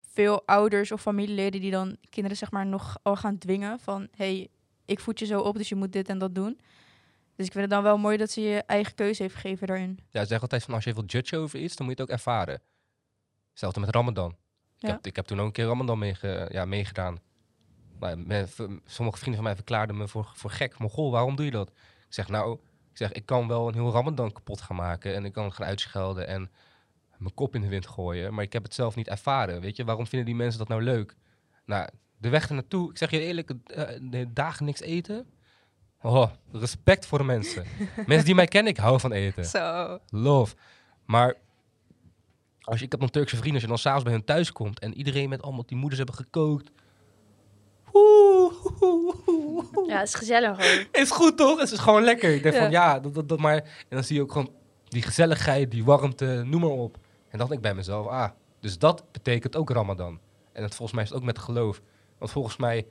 Veel 0.01 0.45
ouders 0.45 0.91
of 0.91 1.01
familieleden 1.01 1.61
die 1.61 1.71
dan 1.71 1.97
kinderen 2.09 2.37
zeg 2.37 2.51
maar 2.51 2.65
nog 2.65 2.97
al 3.01 3.15
gaan 3.15 3.37
dwingen 3.37 3.79
van... 3.79 4.07
hey, 4.15 4.49
ik 4.85 4.99
voed 4.99 5.19
je 5.19 5.25
zo 5.25 5.39
op, 5.39 5.57
dus 5.57 5.69
je 5.69 5.75
moet 5.75 5.91
dit 5.91 6.09
en 6.09 6.17
dat 6.17 6.35
doen. 6.35 6.59
Dus 7.35 7.45
ik 7.45 7.51
vind 7.51 7.63
het 7.63 7.69
dan 7.73 7.83
wel 7.83 7.97
mooi 7.97 8.17
dat 8.17 8.31
ze 8.31 8.41
je 8.41 8.63
eigen 8.65 8.95
keuze 8.95 9.21
heeft 9.21 9.35
gegeven 9.35 9.67
daarin. 9.67 9.99
Ja, 10.09 10.19
ze 10.21 10.25
zeggen 10.27 10.39
altijd 10.41 10.63
van 10.63 10.73
als 10.73 10.83
je 10.83 10.93
wilt 10.93 11.11
judgen 11.11 11.39
over 11.39 11.59
iets, 11.59 11.75
dan 11.75 11.85
moet 11.85 11.95
je 11.97 12.01
het 12.01 12.11
ook 12.11 12.17
ervaren. 12.17 12.61
Hetzelfde 13.49 13.79
met 13.79 13.89
Ramadan. 13.89 14.29
Ik, 14.31 14.35
Ja. 14.77 14.89
heb, 14.89 15.05
ik 15.07 15.15
heb 15.15 15.25
toen 15.25 15.39
ook 15.39 15.45
een 15.45 15.51
keer 15.51 15.65
Ramadan 15.65 15.99
meege, 15.99 16.49
ja, 16.51 16.65
meegedaan. 16.65 17.19
Maar 17.99 18.19
me- 18.19 18.45
sommige 18.85 19.17
vrienden 19.17 19.35
van 19.35 19.43
mij 19.43 19.55
verklaarden 19.55 19.97
me 19.97 20.07
voor, 20.07 20.31
voor 20.33 20.49
gek. 20.49 20.79
Mogol, 20.79 21.11
waarom 21.11 21.35
doe 21.35 21.45
je 21.45 21.51
dat? 21.51 21.69
Ik 22.07 22.13
zeg, 22.13 22.27
nou, 22.27 22.53
ik, 22.91 22.97
zeg, 22.97 23.11
ik 23.11 23.25
kan 23.25 23.47
wel 23.47 23.67
een 23.67 23.73
heel 23.73 23.91
Ramadan 23.91 24.31
kapot 24.31 24.61
gaan 24.61 24.75
maken. 24.75 25.15
En 25.15 25.25
ik 25.25 25.33
kan 25.33 25.43
het 25.45 25.53
gaan 25.53 25.67
uitschelden 25.67 26.27
en 26.27 26.51
mijn 27.17 27.33
kop 27.33 27.55
in 27.55 27.61
de 27.61 27.67
wind 27.67 27.87
gooien. 27.87 28.33
Maar 28.33 28.43
ik 28.43 28.53
heb 28.53 28.63
het 28.63 28.73
zelf 28.73 28.95
niet 28.95 29.07
ervaren. 29.07 29.61
Weet 29.61 29.75
je, 29.75 29.85
waarom 29.85 30.07
vinden 30.07 30.27
die 30.27 30.35
mensen 30.35 30.59
dat 30.59 30.67
nou 30.67 30.81
leuk? 30.81 31.15
Nou, 31.65 31.89
de 32.17 32.29
weg 32.29 32.47
ernaartoe, 32.47 32.89
ik 32.91 32.97
zeg 32.97 33.09
je 33.11 33.19
eerlijk, 33.19 33.51
eh, 33.65 33.83
de 34.01 34.33
dagen 34.33 34.65
niks 34.65 34.79
eten. 34.81 35.25
Oh, 36.05 36.31
respect 36.51 37.05
voor 37.05 37.17
de 37.17 37.23
mensen. 37.23 37.63
mensen 38.05 38.25
die 38.25 38.35
mij 38.35 38.47
kennen, 38.47 38.71
ik 38.71 38.79
hou 38.79 38.99
van 38.99 39.11
eten. 39.11 39.45
Zo. 39.45 39.99
Love. 40.09 40.55
Maar 41.05 41.35
als 42.61 42.79
je, 42.79 42.85
ik 42.85 42.91
heb 42.91 42.99
dan 42.99 43.09
Turkse 43.09 43.35
vrienden, 43.35 43.53
als 43.53 43.61
je 43.63 43.67
dan 43.67 43.77
s'avonds 43.77 44.03
bij 44.03 44.13
hun 44.13 44.23
thuis 44.23 44.51
komt 44.51 44.79
en 44.79 44.93
iedereen 44.93 45.29
met 45.29 45.41
allemaal 45.41 45.63
die 45.65 45.77
moeders 45.77 45.97
hebben 45.97 46.15
gekookt. 46.15 46.71
Oeh, 47.93 48.53
oeh, 48.65 48.81
oeh, 49.27 49.65
oeh. 49.75 49.87
Ja, 49.87 49.97
het 49.99 50.07
is 50.07 50.15
gezellig 50.15 50.51
ook. 50.51 50.87
Is 50.91 51.11
goed 51.11 51.37
toch? 51.37 51.59
Het 51.59 51.71
is 51.71 51.79
gewoon 51.79 52.03
lekker. 52.03 52.33
Ik 52.33 52.43
denk 52.43 52.55
Ja. 52.55 52.61
van 52.61 52.71
ja, 52.71 52.99
dat, 52.99 53.13
dat, 53.13 53.29
dat 53.29 53.39
maar. 53.39 53.55
En 53.57 53.85
dan 53.89 54.03
zie 54.03 54.15
je 54.15 54.21
ook 54.21 54.31
gewoon 54.31 54.51
die 54.87 55.01
gezelligheid, 55.01 55.71
die 55.71 55.83
warmte, 55.83 56.43
noem 56.45 56.61
maar 56.61 56.69
op. 56.69 56.97
En 57.29 57.37
dan 57.37 57.47
denk 57.47 57.51
ik 57.51 57.61
bij 57.61 57.73
mezelf, 57.75 58.07
ah, 58.07 58.29
dus 58.59 58.77
dat 58.77 59.03
betekent 59.11 59.55
ook 59.55 59.69
Ramadan. 59.69 60.19
En 60.51 60.63
het, 60.63 60.75
volgens 60.75 60.91
mij 60.93 61.03
is 61.03 61.09
het 61.09 61.17
ook 61.19 61.25
met 61.25 61.39
geloof. 61.39 61.81
Want 62.17 62.31
volgens 62.31 62.57
mij, 62.57 62.85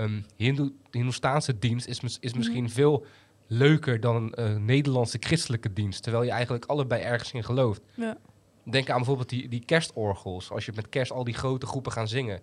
um, 0.00 0.24
Hindoe, 0.36 0.66
de 0.90 0.98
Hindoestaanse 0.98 1.58
dienst 1.58 1.86
is, 1.86 2.00
mis- 2.00 2.18
is 2.20 2.34
misschien 2.34 2.70
veel 2.70 3.04
leuker 3.46 4.00
dan 4.00 4.16
een 4.16 4.34
eh, 4.34 4.56
Nederlandse 4.56 5.16
christelijke 5.20 5.72
dienst. 5.72 6.02
Terwijl 6.02 6.24
je 6.24 6.30
eigenlijk 6.30 6.64
allebei 6.64 7.02
ergens 7.02 7.32
in 7.32 7.44
gelooft. 7.44 7.80
Ja. 7.94 8.16
Denk 8.64 8.90
aan 8.90 8.96
bijvoorbeeld 8.96 9.28
die, 9.28 9.48
die 9.48 9.64
kerstorgels. 9.64 10.50
Als 10.50 10.64
je 10.66 10.72
met 10.74 10.88
kerst 10.88 11.12
al 11.12 11.24
die 11.24 11.34
grote 11.34 11.66
groepen 11.66 11.92
gaan 11.92 12.08
zingen. 12.08 12.40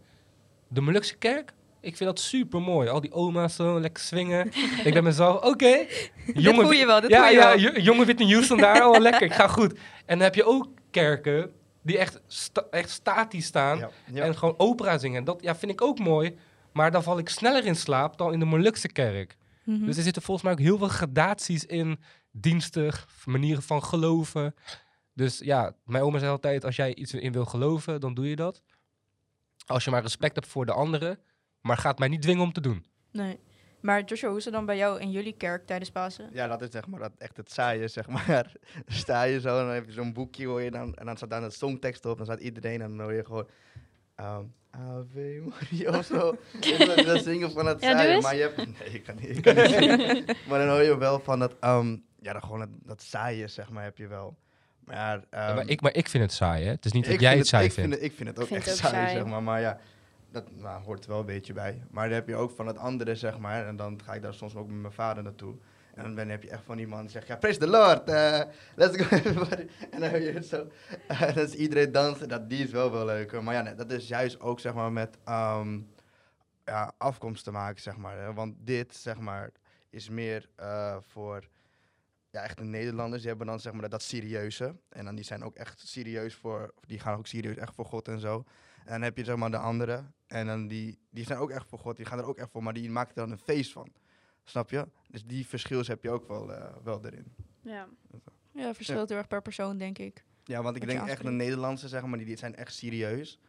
De 0.68 0.82
Molukse 0.82 1.16
kerk, 1.18 1.54
ik 1.82 1.98
vind 1.98 2.10
dat 2.10 2.20
super 2.20 2.62
mooi. 2.62 2.90
Al 2.90 3.02
die 3.02 3.12
oma's 3.12 3.56
zo 3.56 3.80
lekker 3.80 4.04
swingen. 4.04 4.46
ik 4.48 4.80
denk 4.84 4.94
bij 4.94 5.02
mezelf, 5.02 5.44
oké. 5.52 5.86
jonge 6.34 6.62
voel 6.62 6.72
je 6.72 6.86
wel, 6.86 7.02
dit 7.02 7.10
ja, 7.10 7.20
voel 7.22 7.30
je 7.30 7.36
ja, 7.62 7.72
wel. 7.72 7.82
jonge 7.82 8.04
Whitney 8.06 8.28
Houston 8.32 8.58
daar, 8.58 8.90
oh 8.90 9.00
lekker, 9.00 9.22
ik 9.22 9.34
ga 9.34 9.48
goed. 9.48 9.74
En 9.74 9.80
dan 10.06 10.20
heb 10.20 10.36
je 10.36 10.44
ook 10.46 10.68
kerken 10.92 11.52
die 11.82 11.98
echt, 11.98 12.20
sta- 12.28 12.66
echt 12.72 12.90
statisch 12.90 13.46
staan 13.46 13.78
Ja, 13.78 13.90
ja. 14.14 14.24
en 14.24 14.38
gewoon 14.38 14.54
opera 14.58 14.98
zingen. 14.98 15.24
Dat 15.24 15.38
ja, 15.42 15.56
vind 15.56 15.72
ik 15.72 15.82
ook 15.82 16.00
mooi, 16.00 16.36
maar 16.78 16.92
dan 16.92 17.04
val 17.04 17.18
ik 17.18 17.30
sneller 17.30 17.66
in 17.66 17.76
slaap 17.76 18.18
dan 18.18 18.34
in 18.34 18.40
de 18.40 18.46
Molukse 18.46 18.88
kerk. 18.88 19.38
Mhm. 19.64 19.86
Dus 19.86 19.98
er 19.98 20.04
zitten 20.04 20.22
volgens 20.22 20.46
mij 20.46 20.56
ook 20.56 20.66
heel 20.68 20.78
veel 20.78 20.88
gradaties 20.88 21.66
in 21.66 22.00
diensten, 22.32 22.94
manieren 23.26 23.64
van 23.64 23.84
geloven. 23.84 24.56
Dus 25.14 25.40
ja, 25.40 25.76
mijn 25.86 26.04
oma 26.04 26.20
zei 26.20 26.32
altijd, 26.32 26.66
als 26.66 26.76
jij 26.76 26.96
iets 26.96 27.14
in 27.14 27.32
wil 27.32 27.46
geloven, 27.46 28.00
dan 28.00 28.14
doe 28.14 28.30
je 28.30 28.36
dat. 28.36 28.62
Als 29.66 29.84
je 29.84 29.92
maar 29.92 30.02
respect 30.02 30.36
hebt 30.36 30.48
voor 30.48 30.66
de 30.66 30.72
anderen, 30.72 31.20
maar 31.62 31.78
gaat 31.78 32.00
mij 32.00 32.08
niet 32.08 32.22
dwingen 32.22 32.44
om 32.44 32.54
te 32.54 32.62
doen. 32.62 32.86
Nee. 33.12 33.40
Maar 33.82 34.04
Joshua, 34.04 34.30
hoe 34.30 34.38
is 34.38 34.46
het 34.46 34.54
dan 34.54 34.66
bij 34.66 34.78
jou 34.78 35.00
in 35.00 35.12
jullie 35.12 35.38
kerk 35.38 35.66
tijdens 35.66 35.92
Pasen? 35.92 36.30
Ja, 36.34 36.48
dat 36.48 36.62
is 36.62 36.72
zeg 36.72 36.88
maar 36.88 37.00
dat 37.00 37.12
echt 37.18 37.38
het 37.38 37.52
saaie, 37.52 37.88
zeg 37.88 38.08
maar. 38.08 38.54
Sta 38.88 39.24
je 39.24 39.40
zo 39.40 39.60
en 39.60 39.66
dan 39.66 39.74
heb 39.74 39.86
je 39.86 39.92
zo'n 39.92 40.14
boekje 40.14 40.46
hoor 40.46 40.62
je 40.62 40.72
dan, 40.72 40.96
en 40.96 41.06
dan 41.06 41.18
staat 41.18 41.30
daar 41.30 41.44
een 41.44 41.52
songtekst 41.52 42.06
op. 42.06 42.18
Dan 42.18 42.26
staat 42.26 42.40
iedereen 42.40 42.82
en 42.82 42.90
dan 42.90 43.00
hoor 43.00 43.14
je 43.14 43.26
gewoon... 43.26 43.48
Um, 44.20 44.54
Ave 44.78 45.44
Maria 45.46 45.98
of 45.98 46.06
zo. 46.06 46.38
Dat, 46.96 47.06
dat 47.06 47.24
zingen 47.24 47.52
van 47.52 47.66
het 47.66 47.82
Ja, 47.82 47.92
saaie. 47.92 48.22
Maar 48.22 48.36
je 48.36 48.42
hebt... 48.42 48.56
Nee, 48.58 48.90
ik 48.92 49.04
kan 49.04 49.16
niet, 49.16 49.38
ik 49.38 49.42
kan 49.42 49.56
niet 49.56 49.70
zingen. 49.70 50.26
Maar 50.48 50.60
dan 50.60 50.70
hoor 50.70 50.82
je 50.82 50.98
wel 50.98 51.20
van 51.20 51.40
dat... 51.40 51.56
Um, 51.64 52.04
ja, 52.22 52.32
dan 52.32 52.42
gewoon 52.42 52.60
dat, 52.60 52.70
dat 52.84 53.02
saaie, 53.02 53.48
zeg 53.48 53.70
maar, 53.70 53.84
heb 53.84 53.98
je 53.98 54.08
wel. 54.08 54.38
Maar, 54.80 55.16
um, 55.16 55.24
Ja, 55.32 55.54
maar, 55.54 55.68
ik, 55.68 55.82
maar 55.82 55.96
ik 55.96 56.10
vind 56.10 56.24
het 56.24 56.34
saai, 56.34 56.64
hè? 56.64 56.72
Het 56.72 56.86
is 56.86 56.92
niet 56.92 57.06
dat 57.06 57.20
jij 57.20 57.38
het 57.38 57.48
saai 57.48 57.66
ik 57.66 57.72
vindt. 57.72 57.90
Vind 57.90 58.02
het, 58.02 58.12
ik 58.12 58.18
vind 58.18 58.30
het 58.30 58.40
ook 58.40 58.48
vind 58.48 58.60
echt 58.60 58.70
het 58.70 58.86
ook 58.86 58.92
saai, 58.92 59.06
saai. 59.06 59.18
zeg 59.18 59.26
maar. 59.26 59.44
Maar 59.44 59.62
ja, 59.62 59.80
dat 60.32 60.44
nou, 60.56 60.84
hoort 60.84 61.04
er 61.04 61.10
wel 61.10 61.20
een 61.20 61.26
beetje 61.26 61.54
bij. 61.54 61.82
Maar 61.92 62.06
dan 62.08 62.16
heb 62.16 62.28
je 62.28 62.36
ook 62.36 62.52
van 62.52 62.68
het 62.68 62.78
andere, 62.78 63.16
zeg 63.16 63.38
maar. 63.38 63.68
En 63.68 63.76
dan 63.76 64.00
ga 64.04 64.14
ik 64.14 64.22
daar 64.22 64.34
soms 64.34 64.56
ook 64.56 64.68
met 64.68 64.82
mijn 64.82 64.94
vader 64.94 65.24
naartoe. 65.24 65.56
En 65.98 66.16
dan 66.16 66.30
heb 66.30 66.44
je 66.44 66.50
echt 66.50 66.64
van 66.64 66.78
iemand 66.78 67.02
die 67.02 67.12
zegt, 67.12 67.28
ja, 67.28 67.36
praise 67.36 67.60
the 67.60 67.68
Lord, 67.68 68.10
eh, 68.10 68.42
let's 68.76 69.02
go. 69.02 69.16
En 69.92 70.00
dan 70.00 70.10
hoor 70.10 70.20
je 70.20 70.44
zo, 70.44 70.68
eh, 71.08 71.36
dan 71.36 71.44
is 71.44 71.54
iedereen 71.54 71.92
dansen, 71.92 72.30
dat, 72.30 72.50
die 72.50 72.64
is 72.64 72.72
wel 72.72 72.92
wel 72.92 73.06
leuker. 73.06 73.44
Maar 73.44 73.54
ja, 73.54 73.62
nee, 73.62 73.76
dat 73.76 73.92
is 73.92 74.08
juist 74.08 74.40
ook, 74.40 74.60
zeg 74.60 74.74
maar, 74.74 74.92
met 74.92 75.18
ehm, 75.24 75.80
ja, 76.66 76.94
afkomst 76.98 77.44
te 77.44 77.52
maken, 77.52 77.82
zeg 77.82 77.98
maar. 77.98 78.34
Want 78.34 78.56
dit, 78.60 78.96
zeg 78.96 79.20
maar, 79.20 79.52
is 79.90 80.10
meer 80.10 80.50
eh, 80.56 80.98
voor 81.02 81.48
ja, 82.30 82.42
echt 82.42 82.58
de 82.58 82.64
Nederlanders. 82.64 83.22
Die 83.22 83.30
hebben 83.30 83.48
dan, 83.48 83.60
zeg 83.60 83.72
maar, 83.72 83.82
dat, 83.82 83.92
dat 83.92 84.04
serieuze. 84.04 84.76
En 84.90 85.06
dan 85.06 85.16
die 85.16 85.26
zijn 85.26 85.44
ook 85.44 85.56
echt 85.56 85.88
serieus 85.88 86.36
voor, 86.36 86.74
die 86.86 87.00
gaan 87.00 87.18
ook 87.18 87.28
serieus 87.28 87.58
echt 87.58 87.76
voor 87.76 87.86
God 87.86 88.08
en 88.08 88.20
zo. 88.20 88.44
En 88.86 88.94
dan 88.94 89.02
heb 89.02 89.18
je, 89.18 89.24
zeg 89.24 89.36
maar, 89.36 89.52
de 89.52 89.58
anderen. 89.58 90.14
En 90.28 90.48
dan 90.48 90.68
die, 90.68 91.00
die 91.10 91.26
zijn 91.26 91.40
ook 91.40 91.50
echt 91.50 91.68
voor 91.70 91.80
God, 91.80 91.96
die 91.96 92.06
gaan 92.06 92.20
er 92.20 92.26
ook 92.26 92.38
echt 92.38 92.50
voor, 92.52 92.64
maar 92.64 92.74
die 92.74 92.90
maken 92.90 93.16
er 93.16 93.22
dan 93.22 93.32
een 93.32 93.38
feest 93.38 93.72
van. 93.72 93.92
Snap 94.50 94.70
je? 94.70 94.88
Dus 95.10 95.26
die 95.26 95.48
verschils 95.48 95.88
heb 95.88 96.04
je 96.04 96.10
ook 96.10 96.28
wel, 96.28 96.54
eh, 96.54 96.76
wel 96.84 97.06
erin. 97.06 97.34
Ja. 97.62 97.88
Ja, 98.52 98.74
verschilt 98.74 99.10
heel 99.10 99.18
erg 99.18 99.28
per 99.28 99.42
persoon, 99.42 99.78
denk 99.78 99.98
ik. 99.98 100.24
Ja, 100.44 100.62
want 100.62 100.76
ik 100.76 100.82
Wat 100.84 100.92
denk 100.92 101.08
echt 101.08 101.24
de. 101.24 101.32
Nederlandse, 101.32 101.88
zeg 101.88 102.06
maar, 102.06 102.18
die, 102.18 102.28
die 102.28 102.38
zijn 102.38 102.56
echt 102.56 102.74
serieus. 102.74 103.40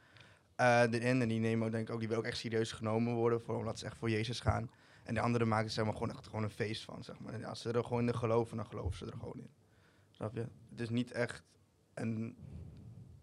eh 0.57 0.83
erin 0.93 1.23
en 1.23 1.29
die 1.29 1.39
nemen 1.41 1.67
ook, 1.67 1.73
denk 1.73 1.89
ik 1.89 1.95
ook, 1.95 1.99
die 2.01 2.09
willen 2.09 2.23
ook 2.25 2.31
echt 2.31 2.39
serieus 2.41 2.73
genomen 2.73 3.15
worden, 3.15 3.41
voor, 3.41 3.57
omdat 3.57 3.79
ze 3.79 3.85
echt 3.85 3.97
voor 3.97 4.11
Jezus 4.11 4.41
gaan. 4.41 4.71
En 5.05 5.15
de 5.15 5.21
anderen 5.21 5.49
maken 5.49 5.71
zeg 5.71 5.85
maar 5.85 5.93
gewoon 5.95 6.11
echt 6.11 6.27
gewoon 6.27 6.43
een 6.43 6.51
feest 6.51 6.85
van, 6.85 7.05
zeg 7.05 7.19
maar. 7.19 7.33
En 7.33 7.45
als 7.45 7.61
ze 7.61 7.73
er 7.73 7.85
gewoon 7.85 8.07
in 8.09 8.15
geloven, 8.15 8.57
dan 8.57 8.67
geloven 8.67 8.99
ze 8.99 9.07
er 9.07 9.19
gewoon 9.19 9.39
in. 9.39 9.51
Snap 10.11 10.35
je? 10.35 10.47
Het 10.71 10.81
is 10.81 10.89
niet 10.91 11.13
echt 11.13 11.43
een, 11.95 12.37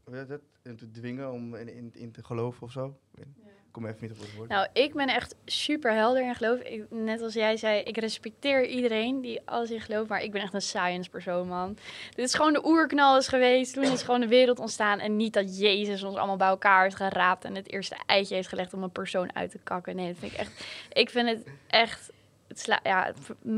hoe 0.03 0.15
heet 0.15 0.29
het, 0.29 0.43
in 0.63 0.75
te 0.75 0.91
dwingen 0.91 1.31
om 1.31 1.55
in, 1.55 1.67
in, 1.67 1.93
in 1.93 2.11
te 2.11 2.23
geloven 2.23 2.61
of 2.61 2.71
zo. 2.71 2.99
Weet. 3.11 3.25
Ik 3.25 3.44
kom 3.75 3.85
even 3.85 3.97
niet 4.01 4.11
op 4.11 4.19
het 4.19 4.35
woord. 4.35 4.49
Nou, 4.49 4.67
ik 4.73 4.93
ben 4.93 5.07
echt 5.07 5.35
super 5.45 5.93
helder 5.93 6.23
in 6.23 6.35
geloof. 6.35 6.59
Net 6.89 7.21
als 7.21 7.33
jij 7.33 7.57
zei, 7.57 7.81
ik 7.81 7.97
respecteer 7.97 8.65
iedereen 8.65 9.21
die 9.21 9.41
alles 9.45 9.71
in 9.71 9.81
gelooft, 9.81 10.09
maar 10.09 10.23
ik 10.23 10.31
ben 10.31 10.41
echt 10.41 10.53
een 10.53 10.61
science 10.61 11.09
persoon, 11.09 11.47
man. 11.47 11.77
Dit 12.15 12.25
is 12.25 12.33
gewoon 12.33 12.53
de 12.53 12.65
oerknal 12.65 13.17
is 13.17 13.27
geweest, 13.27 13.73
toen 13.73 13.83
is 13.83 14.03
gewoon 14.03 14.19
de 14.19 14.27
wereld 14.27 14.59
ontstaan 14.59 14.99
en 14.99 15.15
niet 15.15 15.33
dat 15.33 15.59
Jezus 15.59 16.03
ons 16.03 16.15
allemaal 16.15 16.37
bij 16.37 16.47
elkaar 16.47 16.83
heeft 16.83 16.95
geraapt 16.95 17.45
en 17.45 17.55
het 17.55 17.71
eerste 17.71 17.95
eitje 18.05 18.35
heeft 18.35 18.47
gelegd 18.47 18.73
om 18.73 18.83
een 18.83 18.91
persoon 18.91 19.35
uit 19.35 19.51
te 19.51 19.59
kakken. 19.63 19.95
Nee, 19.95 20.07
dat 20.07 20.17
vind 20.19 20.31
ik 20.31 20.37
echt, 20.37 20.65
ik 20.93 21.09
vind 21.09 21.29
het 21.29 21.47
echt, 21.67 22.11
het 22.55 22.63
sla, 22.63 22.79
ja, 22.83 23.11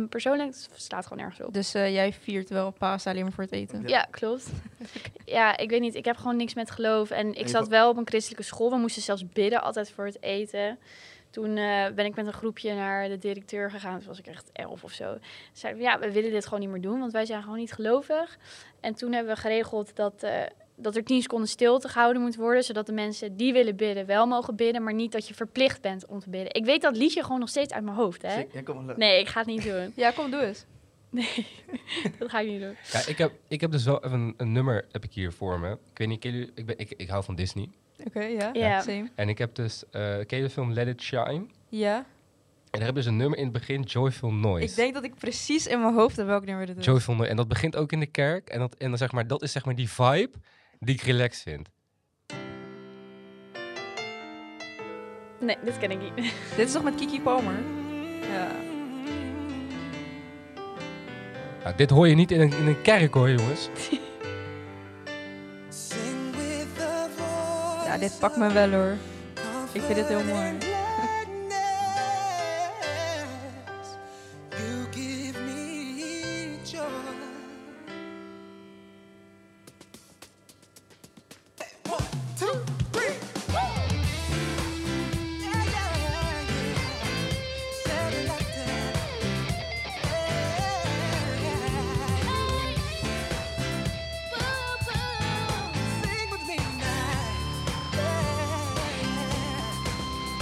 persoonlijk 0.09 0.47
het 0.47 0.69
slaat 0.75 1.07
gewoon 1.07 1.23
ergens 1.23 1.47
op. 1.47 1.53
Dus 1.53 1.73
eh, 1.73 1.93
jij 1.93 2.13
viert 2.13 2.49
wel 2.49 2.71
Pasen 2.71 3.11
alleen 3.11 3.23
maar 3.23 3.31
voor 3.31 3.43
het 3.43 3.53
eten. 3.53 3.81
Ja. 3.81 3.87
Ja, 3.87 4.07
klopt. 4.11 4.49
Ja, 5.25 5.57
ik 5.57 5.69
weet 5.69 5.81
niet. 5.81 5.95
Ik 5.95 6.05
heb 6.05 6.17
gewoon 6.17 6.35
niks 6.35 6.53
met 6.53 6.71
geloof. 6.71 7.09
En 7.09 7.33
ik 7.33 7.47
zat 7.47 7.67
wel 7.67 7.89
op 7.89 7.97
een 7.97 8.07
christelijke 8.07 8.43
school. 8.43 8.69
We 8.69 8.77
moesten 8.77 9.01
zelfs 9.01 9.29
bidden 9.29 9.61
altijd 9.61 9.91
voor 9.91 10.05
het 10.05 10.21
eten. 10.23 10.79
Toen 11.29 11.57
eh, 11.57 11.85
ben 11.95 12.05
ik 12.05 12.15
met 12.15 12.27
een 12.27 12.33
groepje 12.33 12.73
naar 12.73 13.07
de 13.09 13.17
directeur 13.17 13.71
gegaan. 13.71 13.97
Toen 13.97 14.07
was 14.07 14.19
ik 14.19 14.27
echt 14.27 14.49
elf 14.53 14.83
of 14.83 14.91
zo. 14.91 15.17
Zeiden 15.51 15.81
we, 15.81 15.87
ja, 15.87 15.99
we 15.99 16.11
willen 16.11 16.31
dit 16.31 16.43
gewoon 16.43 16.59
niet 16.59 16.69
meer 16.69 16.81
doen, 16.81 16.99
want 16.99 17.11
wij 17.11 17.25
zijn 17.25 17.41
gewoon 17.41 17.57
niet 17.57 17.73
gelovig. 17.73 18.37
En 18.79 18.93
toen 18.93 19.11
hebben 19.11 19.35
we 19.35 19.41
geregeld 19.41 19.95
dat, 19.95 20.23
eh, 20.23 20.41
dat 20.79 20.95
er 20.95 21.03
tien 21.03 21.21
seconden 21.21 21.47
stilte 21.49 21.87
gehouden 21.89 22.21
moet 22.21 22.35
worden. 22.35 22.63
Zodat 22.63 22.85
de 22.85 22.91
mensen 22.93 23.35
die 23.37 23.53
willen 23.53 23.75
bidden 23.75 24.05
wel 24.05 24.25
mogen 24.27 24.55
bidden, 24.55 24.83
maar 24.83 24.93
niet 24.93 25.11
dat 25.11 25.27
je 25.27 25.33
verplicht 25.33 25.81
bent 25.81 26.05
om 26.05 26.19
te 26.19 26.29
bidden. 26.29 26.53
Ik 26.53 26.65
weet 26.65 26.81
dat 26.81 26.97
liedje 26.97 27.23
gewoon 27.23 27.39
nog 27.39 27.49
steeds 27.49 27.73
uit 27.73 27.83
mijn 27.83 27.95
hoofd, 27.95 28.21
hè? 28.21 28.31
Zing- 28.31 28.47
Ja, 28.53 28.61
kom 28.61 28.85
maar. 28.85 28.97
Nee, 28.97 29.19
ik 29.19 29.27
ga 29.27 29.39
het 29.39 29.47
niet 29.47 29.63
doen. 29.63 29.91
Ja, 29.95 30.11
kom, 30.11 30.31
doe 30.31 30.41
eens. 30.45 30.65
Nee, 31.09 31.47
dat 32.19 32.29
ga 32.29 32.39
ik 32.39 32.47
niet 32.47 32.61
doen. 32.61 32.75
Ja, 32.91 32.99
ik 33.07 33.17
heb, 33.17 33.31
ik 33.47 33.61
heb 33.61 33.71
dus 33.71 33.83
wel 33.85 34.03
even 34.05 34.19
een, 34.19 34.33
een 34.37 34.51
nummer 34.51 34.85
heb 34.91 35.03
ik 35.03 35.13
hier 35.13 35.31
voor 35.33 35.59
me. 35.59 35.71
Ik 35.71 35.97
weet 35.97 36.07
niet, 36.07 36.23
jullie, 36.23 36.51
ik, 36.55 36.65
ben, 36.65 36.77
ik, 36.77 36.93
ik 36.97 37.09
hou 37.09 37.23
van 37.23 37.35
Disney. 37.35 37.69
Oké, 38.05 38.23
ja. 38.23 38.49
Ja. 38.53 38.81
Same. 38.81 39.09
En 39.15 39.29
ik 39.29 39.37
heb 39.37 39.55
dus, 39.55 39.83
eh 39.91 40.17
ken 40.25 40.37
je 40.37 40.43
de 40.43 40.49
film 40.49 40.71
Let 40.73 40.87
It 40.87 41.01
Shine? 41.01 41.45
Ja. 41.69 41.95
En 41.97 42.05
daar 42.71 42.81
hebben 42.83 43.03
ze 43.03 43.09
een 43.09 43.17
nummer 43.17 43.37
in 43.37 43.43
het 43.43 43.53
begin, 43.53 43.81
Joyful 43.81 44.33
Noise. 44.33 44.69
Ik 44.69 44.75
denk 44.75 44.93
dat 44.93 45.03
ik 45.03 45.15
precies 45.15 45.67
in 45.67 45.81
mijn 45.81 45.93
hoofd 45.93 46.15
heb 46.17 46.25
welk 46.25 46.45
nummer 46.45 46.65
dit 46.65 46.77
is. 46.77 46.85
Joyful 46.85 47.13
Noise. 47.13 47.29
En 47.31 47.37
dat 47.37 47.47
begint 47.47 47.75
ook 47.75 47.91
in 47.91 47.99
de 47.99 48.05
kerk. 48.05 48.49
En 48.49 48.59
dat, 48.59 48.75
en 48.77 48.89
dan 48.89 48.97
zeg 48.97 49.11
maar, 49.11 49.27
dat 49.27 49.41
is 49.41 49.51
zeg 49.51 49.65
maar 49.65 49.75
die 49.75 49.89
vibe 49.89 50.29
die 50.79 50.95
ik 50.95 51.01
relaxed 51.01 51.41
vind. 51.41 51.69
Nee, 55.39 55.57
dit 55.63 55.77
ken 55.77 55.91
ik 55.91 55.99
niet. 56.01 56.33
Dit 56.55 56.67
is 56.67 56.71
toch 56.71 56.83
met 56.83 56.95
Kiki 56.95 57.21
Palmer? 57.21 57.59
Ja. 58.21 58.47
Nou, 61.63 61.75
dit 61.75 61.89
hoor 61.89 62.07
je 62.07 62.15
niet 62.15 62.31
in 62.31 62.41
een, 62.41 62.53
in 62.53 62.67
een 62.67 62.81
kerk 62.81 63.13
hoor, 63.13 63.29
jongens. 63.29 63.69
Ja, 67.85 67.97
dit 67.97 68.17
pakt 68.19 68.37
me 68.37 68.51
wel 68.51 68.69
hoor. 68.71 68.95
Ik 69.71 69.81
vind 69.81 69.95
dit 69.95 70.07
heel 70.07 70.23
mooi. 70.23 70.66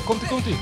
Komt 0.05 0.21
ie, 0.21 0.27
komt 0.27 0.45
ie. 0.45 0.55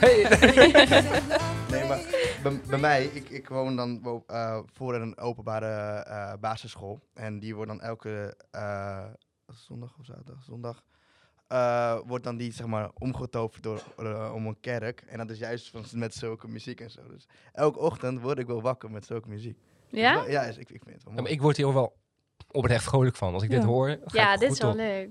Hey. 0.00 0.24
Nee, 1.70 1.84
maar 1.88 2.00
bij, 2.42 2.60
bij 2.68 2.78
mij, 2.78 3.04
ik, 3.04 3.28
ik 3.28 3.48
woon 3.48 3.76
dan 3.76 4.22
eh, 4.26 4.58
voor 4.72 4.94
een 4.94 5.18
openbare 5.18 5.66
eh, 6.04 6.32
basisschool. 6.40 7.00
En 7.14 7.38
die 7.38 7.54
wordt 7.54 7.70
dan 7.70 7.80
elke 7.80 8.36
eh, 8.50 9.04
zondag 9.46 9.96
of 9.98 10.04
zaterdag, 10.04 10.42
zondag, 10.42 10.82
eh, 11.46 11.98
wordt 12.06 12.24
dan 12.24 12.36
die 12.36 12.52
zeg 12.52 12.66
maar 12.66 12.90
omgetoverd 12.98 13.62
door, 13.62 13.82
om 14.34 14.46
een 14.46 14.60
kerk. 14.60 15.00
En 15.08 15.18
dat 15.18 15.30
is 15.30 15.38
juist 15.38 15.70
van, 15.70 15.84
met 15.94 16.14
zulke 16.14 16.48
muziek 16.48 16.80
en 16.80 16.90
zo. 16.90 17.00
Dus 17.08 17.28
elke 17.52 17.78
ochtend 17.78 18.20
word 18.20 18.38
ik 18.38 18.46
wel 18.46 18.62
wakker 18.62 18.90
met 18.90 19.06
zulke 19.06 19.28
muziek. 19.28 19.58
Dus 19.90 20.00
Ja? 20.00 20.14
wel- 20.14 20.30
ja, 20.30 20.42
is- 20.42 20.56
ik, 20.58 20.70
ik 20.70 20.82
vind 20.84 20.94
het 20.94 21.04
wel 21.04 21.12
Ja, 21.12 21.12
maar 21.12 21.22
mooi. 21.22 21.34
ik 21.34 21.40
word 21.42 21.56
hier 21.56 21.72
wel 21.74 21.96
oprecht 22.50 22.84
vrolijk 22.84 23.16
van. 23.16 23.34
Als 23.34 23.42
ik 23.42 23.50
dit 23.50 23.64
hoor, 23.64 23.88
ga 23.88 23.96
Ja, 24.20 24.32
ik 24.34 24.38
dit 24.40 24.48
goed 24.48 24.56
is 24.56 24.62
wel 24.62 24.70
op. 24.72 24.76
leuk. 24.76 25.08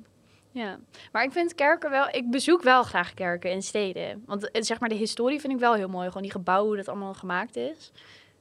Ja, 0.52 0.80
maar 1.12 1.24
ik 1.24 1.32
vind 1.32 1.56
kerken 1.56 1.90
wel... 1.90 2.08
Ik 2.12 2.32
bezoek 2.32 2.62
wel 2.62 2.84
graag 2.84 3.14
kerken 3.14 3.52
in 3.52 3.62
steden. 3.62 4.24
Want 4.26 4.52
eh, 4.52 4.62
zeg 4.62 4.80
maar, 4.80 4.90
de 4.90 4.96
historie 4.96 5.40
vind 5.40 5.54
ik 5.54 5.60
wel 5.60 5.74
heel 5.74 5.90
mooi. 5.90 6.08
Gewoon 6.08 6.24
die 6.24 6.32
gebouwen, 6.32 6.68
hoe 6.68 6.78
dat 6.78 6.88
allemaal 6.88 7.14
gemaakt 7.14 7.56
is. 7.56 7.92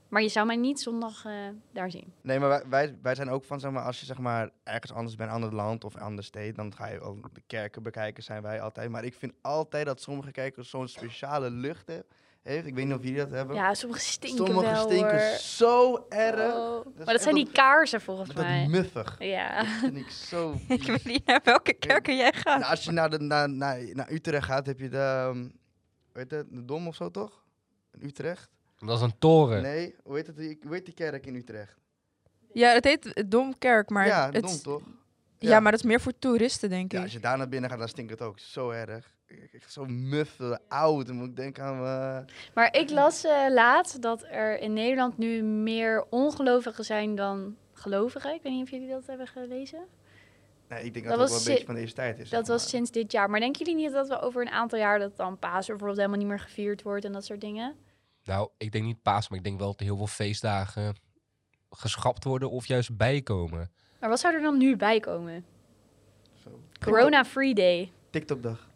Maar 0.09 0.23
je 0.23 0.29
zou 0.29 0.47
mij 0.47 0.57
niet 0.57 0.81
zondag 0.81 1.25
eh, 1.25 1.33
daar 1.73 1.91
zien. 1.91 2.13
Nee, 2.21 2.39
maar 2.39 2.69
wij, 2.69 2.97
wij, 3.03 3.15
zijn 3.15 3.31
ook 3.31 3.45
van, 3.45 3.61
zeg 3.61 3.71
maar, 3.71 3.83
als 3.83 4.01
je 4.01 4.07
zeg 4.07 4.19
maar 4.19 4.51
ergens 4.65 4.93
anders 4.93 5.17
bent, 5.17 5.31
ander 5.31 5.55
land 5.55 5.85
of 5.85 5.97
andere 5.97 6.23
stad, 6.23 6.55
dan 6.55 6.75
ga 6.75 6.87
je 6.87 7.01
ook 7.01 7.35
de 7.35 7.43
kerken 7.47 7.83
bekijken, 7.83 8.23
zijn 8.23 8.43
wij 8.43 8.61
altijd. 8.61 8.91
Maar 8.91 9.05
ik 9.05 9.15
vind 9.15 9.33
altijd 9.41 9.87
dat 9.87 10.01
sommige 10.01 10.31
kerken 10.31 10.65
zo'n 10.65 10.89
speciale 10.89 11.51
lucht 11.51 11.87
he- 11.87 12.03
heeft. 12.43 12.67
Ik 12.67 12.75
weet 12.75 12.85
niet 12.87 12.95
of 12.95 13.03
jullie 13.03 13.17
dat 13.19 13.31
hebben. 13.31 13.57
Ja, 13.57 13.75
sommige 13.75 14.01
stinken 14.01 14.47
Sommige 14.47 14.71
wel, 14.71 14.85
stinken 14.91 15.29
hoor. 15.29 15.37
zo 15.39 16.07
erg. 16.09 16.55
Oh. 16.55 16.87
Maar 16.97 17.07
dat 17.15 17.23
zijn 17.23 17.35
die 17.35 17.45
dat- 17.45 17.53
kaarsen 17.55 18.01
volgens 18.01 18.29
dat 18.29 18.45
mij. 18.45 18.67
muffig. 18.69 19.17
Ja. 19.19 19.57
Dat 19.63 19.67
vind 19.81 19.97
ik 19.97 20.11
zo 20.11 20.55
Ik 20.69 20.83
weet 20.83 21.05
niet 21.05 21.27
naar 21.27 21.41
welke 21.45 21.73
kerken 21.73 22.17
jij 22.17 22.33
gaat. 22.33 22.59
Nou, 22.59 22.71
als 22.71 22.85
je 22.85 22.91
naar, 22.91 23.11
de, 23.11 23.19
naar, 23.19 23.51
naar, 23.51 23.81
naar 23.93 24.11
Utrecht 24.13 24.45
gaat, 24.47 24.67
heb 24.67 24.79
je 24.81 24.89
de, 24.89 24.99
ehm, 24.99 25.49
weet 26.13 26.31
het, 26.31 26.47
de 26.51 26.65
Dom 26.65 26.87
of 26.87 26.95
zo 26.95 27.11
toch? 27.11 27.45
In 28.01 28.07
Utrecht? 28.07 28.49
Dat 28.79 28.97
is 28.97 29.03
een 29.03 29.19
toren. 29.19 29.63
Nee, 29.63 29.95
hoe 30.03 30.17
heet, 30.17 30.27
het, 30.27 30.37
die- 30.37 30.59
hoe 30.63 30.75
heet 30.75 30.85
die 30.85 30.95
kerk 30.95 31.27
in 31.27 31.35
Utrecht? 31.35 31.77
Ja, 32.53 32.73
het 32.73 32.85
heet 32.85 33.25
Domkerk, 33.31 33.89
maar 33.91 34.07
ja, 34.07 34.31
het, 34.31 34.43
Dom 34.43 34.61
toch? 34.63 34.83
Ja. 35.39 35.61
maar 35.61 35.71
dat 35.73 35.81
is 35.81 35.87
meer 35.87 36.01
voor 36.01 36.19
toeristen, 36.19 36.69
denk 36.69 36.93
Ja, 36.93 36.99
ik. 36.99 37.05
als 37.05 37.13
je 37.13 37.21
daar 37.21 37.39
naar 37.39 37.49
binnen 37.49 37.71
gaat, 37.71 37.79
dan 37.79 37.89
stinkt 37.89 38.11
het 38.11 38.23
ook 38.23 38.39
zo 38.39 38.71
erg. 38.71 39.17
Ik- 39.27 39.49
ik- 39.53 39.63
Zo 39.69 39.85
muffig, 39.85 40.59
oud. 40.69 41.07
Dan 41.07 41.17
moet 41.17 41.29
ik 41.29 41.37
denken 41.37 41.65
aan... 41.65 41.77
eh, 41.85 42.35
Maar 42.55 42.77
ik 42.77 42.91
las 42.91 43.25
eh, 43.25 43.47
laatst 43.51 44.03
dat 44.03 44.23
er 44.31 44.59
in 44.61 44.73
Nederland 44.73 45.19
nu 45.19 45.43
meer 45.43 46.05
ongelovigen 46.11 46.85
zijn 46.85 47.15
dan 47.15 47.57
gelovigen. 47.73 48.35
Ik 48.35 48.43
weet 48.43 48.53
niet 48.53 48.63
of 48.63 48.71
jullie 48.71 48.89
dat 48.89 49.07
hebben 49.07 49.27
gelezen. 49.27 49.87
Nee, 50.69 50.85
ik 50.85 50.93
denk 50.95 51.07
Dat 51.07 51.19
dat, 51.19 51.29
het 51.29 51.31
was 51.31 51.39
ook 51.39 51.45
wel 51.47 51.47
een 51.47 51.53
beetje 51.53 51.67
van 51.67 51.75
deze 51.75 51.95
tijd 51.95 52.19
is. 52.19 52.31
Dat 52.31 52.47
zeg 52.47 52.55
was 52.55 52.61
maar. 52.63 52.71
sinds 52.71 52.91
dit 52.91 53.13
jaar. 53.13 53.31
Maar 53.31 53.41
denken 53.41 53.65
jullie 53.65 53.83
niet 53.83 53.93
dat 53.93 54.09
we 54.09 54.21
over 54.21 54.43
een 54.43 54.51
aantal 54.51 54.79
jaar 54.79 54.99
dat 54.99 55.17
dan 55.17 55.39
Pasen 55.39 55.67
bijvoorbeeld 55.67 55.97
helemaal 55.97 56.19
niet 56.19 56.29
meer 56.29 56.41
gevierd 56.41 56.83
wordt 56.83 57.05
en 57.05 57.13
dat 57.13 57.25
soort 57.25 57.41
dingen? 57.41 57.75
Nou, 58.25 58.49
ik 58.57 58.73
denk 58.73 58.85
niet 58.85 59.03
paas, 59.03 59.29
maar 59.29 59.39
ik 59.39 59.45
denk 59.45 59.59
wel 59.59 59.71
dat 59.71 59.81
er 59.81 59.87
heel 59.87 59.97
veel 59.97 60.07
feestdagen 60.07 60.95
geschrapt 61.71 62.25
worden 62.25 62.51
of 62.51 62.67
juist 62.67 62.97
bijkomen. 62.97 63.71
Maar 64.01 64.09
wat 64.09 64.21
zou 64.21 64.35
er 64.35 64.41
dan 64.41 64.59
nu 64.59 64.77
bij 64.77 65.01
komen? 65.01 65.45
Zo. 66.45 66.61
Corona 66.81 67.25
Free 67.25 67.55
Day. 67.55 67.93
TikTok-dag. 68.11 68.67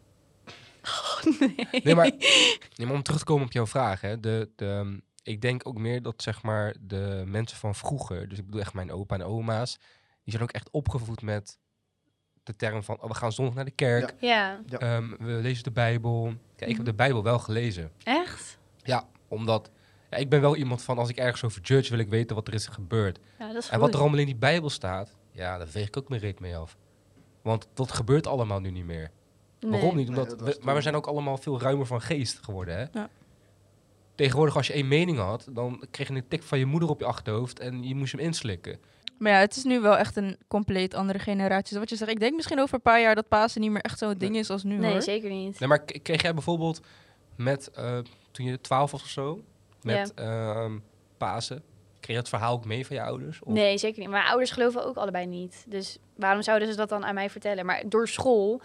Nee, 1.83 1.95
maar, 1.95 2.11
nee, 2.75 2.87
maar 2.87 2.95
om 2.95 3.03
terug 3.03 3.19
te 3.19 3.25
komen 3.25 3.45
op 3.45 3.51
jouw 3.51 3.65
vraag, 3.67 4.01
hè, 4.01 4.19
de, 4.19 4.49
de, 4.55 4.65
ehm, 4.69 4.99
ik 5.23 5.41
denk 5.41 5.67
ook 5.67 5.77
meer 5.77 6.01
dat 6.01 6.21
zeg 6.21 6.43
maar 6.43 6.75
de 6.81 7.23
mensen 7.25 7.57
van 7.57 7.75
vroeger, 7.75 8.29
dus 8.29 8.37
ik 8.37 8.45
bedoel 8.45 8.61
echt 8.61 8.73
mijn 8.73 8.91
opa 8.91 9.15
en 9.15 9.23
oma's, 9.23 9.77
die 10.23 10.31
zijn 10.31 10.43
ook 10.43 10.51
echt 10.51 10.69
opgevoed 10.71 11.21
met 11.21 11.59
de 12.43 12.55
term 12.55 12.83
van, 12.83 13.01
oh, 13.01 13.07
we 13.07 13.15
gaan 13.15 13.31
zondag 13.31 13.55
naar 13.55 13.65
de 13.65 13.71
kerk, 13.71 14.13
Ja, 14.19 14.59
Ja. 14.65 14.77
ehm, 14.79 15.09
we 15.19 15.31
lezen 15.31 15.63
de 15.63 15.71
Bijbel. 15.71 16.33
Kijk, 16.55 16.69
ik 16.69 16.75
heb 16.77 16.85
de 16.85 16.93
Bijbel 16.93 17.23
wel 17.23 17.39
gelezen. 17.39 17.91
echt? 18.03 18.57
Ja, 18.77 19.07
omdat 19.27 19.71
ja, 20.13 20.19
ik 20.19 20.29
ben 20.29 20.41
wel 20.41 20.55
iemand 20.55 20.81
van, 20.81 20.97
als 20.97 21.09
ik 21.09 21.17
ergens 21.17 21.43
over 21.43 21.61
judge, 21.61 21.89
wil 21.89 21.99
ik 21.99 22.09
weten 22.09 22.35
wat 22.35 22.47
er 22.47 22.53
is 22.53 22.67
gebeurd. 22.67 23.19
Ja, 23.39 23.47
dat 23.53 23.63
is 23.63 23.69
En 23.69 23.79
wat 23.79 23.93
er 23.93 23.99
allemaal 23.99 24.19
in 24.19 24.25
die 24.25 24.35
Bijbel 24.35 24.69
staat, 24.69 25.15
ja, 25.31 25.57
daar 25.57 25.67
veeg 25.67 25.87
ik 25.87 25.97
ook 25.97 26.09
mijn 26.09 26.21
reet 26.21 26.39
mee 26.39 26.57
af. 26.57 26.77
Want 27.41 27.67
dat 27.73 27.91
gebeurt 27.91 28.27
allemaal 28.27 28.59
nu 28.59 28.71
niet 28.71 28.85
meer. 28.85 29.11
Waarom 29.59 29.79
Nee. 29.95 29.95
niet? 29.95 30.09
Nee, 30.09 30.19
Omdat 30.19 30.41
we, 30.41 30.57
maar 30.61 30.75
we 30.75 30.81
zijn 30.81 30.95
ook 30.95 31.07
allemaal 31.07 31.37
veel 31.37 31.61
ruimer 31.61 31.85
van 31.85 32.01
geest 32.01 32.39
geworden, 32.43 32.77
hè? 32.77 32.85
Ja. 32.99 33.09
Tegenwoordig, 34.15 34.55
als 34.55 34.67
je 34.67 34.73
één 34.73 34.87
mening 34.87 35.17
had, 35.17 35.47
dan 35.51 35.83
kreeg 35.91 36.07
je 36.07 36.13
een 36.13 36.27
tik 36.27 36.43
van 36.43 36.59
je 36.59 36.65
moeder 36.65 36.89
op 36.89 36.99
je 36.99 37.05
achterhoofd 37.05 37.59
en 37.59 37.83
je 37.83 37.95
moest 37.95 38.11
hem 38.11 38.21
inslikken. 38.21 38.77
Maar 39.19 39.31
ja, 39.31 39.37
het 39.39 39.55
is 39.55 39.63
nu 39.63 39.79
wel 39.79 39.97
echt 39.97 40.15
een 40.15 40.37
compleet 40.47 40.93
andere 40.93 41.19
generatie. 41.19 41.69
Dus 41.69 41.77
wat 41.79 41.89
je 41.89 41.95
zegt, 41.95 42.11
ik 42.11 42.19
denk 42.19 42.35
misschien 42.35 42.59
over 42.59 42.75
een 42.75 42.81
paar 42.81 43.01
jaar 43.01 43.15
dat 43.15 43.27
Pasen 43.27 43.61
niet 43.61 43.71
meer 43.71 43.81
echt 43.81 43.97
zo'n 43.97 44.17
ding 44.17 44.35
is 44.35 44.49
als 44.49 44.63
nu, 44.63 44.77
Nee, 44.77 44.91
hoor. 44.91 45.01
zeker 45.01 45.29
niet. 45.29 45.59
Nee, 45.59 45.69
maar 45.69 45.79
kreeg 45.83 46.21
jij 46.21 46.33
bijvoorbeeld 46.33 46.81
met, 47.35 47.71
eh, 47.71 47.97
toen 48.31 48.45
je 48.45 48.61
12 48.61 48.91
was 48.91 49.01
of 49.01 49.07
zo, 49.07 49.43
met 49.83 50.13
ehm, 50.13 50.77
Pasen, 51.17 51.63
kreeg 51.99 52.15
je 52.15 52.21
het 52.21 52.29
verhaal 52.29 52.53
ook 52.53 52.65
mee 52.65 52.85
van 52.85 52.95
je 52.95 53.01
ouders? 53.01 53.43
Of? 53.43 53.53
Nee, 53.53 53.77
zeker 53.77 53.99
niet. 53.99 54.09
Mijn 54.09 54.25
ouders 54.25 54.51
geloven 54.51 54.85
ook 54.85 54.95
allebei 54.95 55.25
niet. 55.25 55.65
Dus 55.67 55.97
waarom 56.15 56.41
zouden 56.41 56.67
ze 56.67 56.75
dat 56.75 56.89
dan 56.89 57.05
aan 57.05 57.13
mij 57.13 57.29
vertellen? 57.29 57.65
Maar 57.65 57.83
door 57.85 58.07
school, 58.07 58.61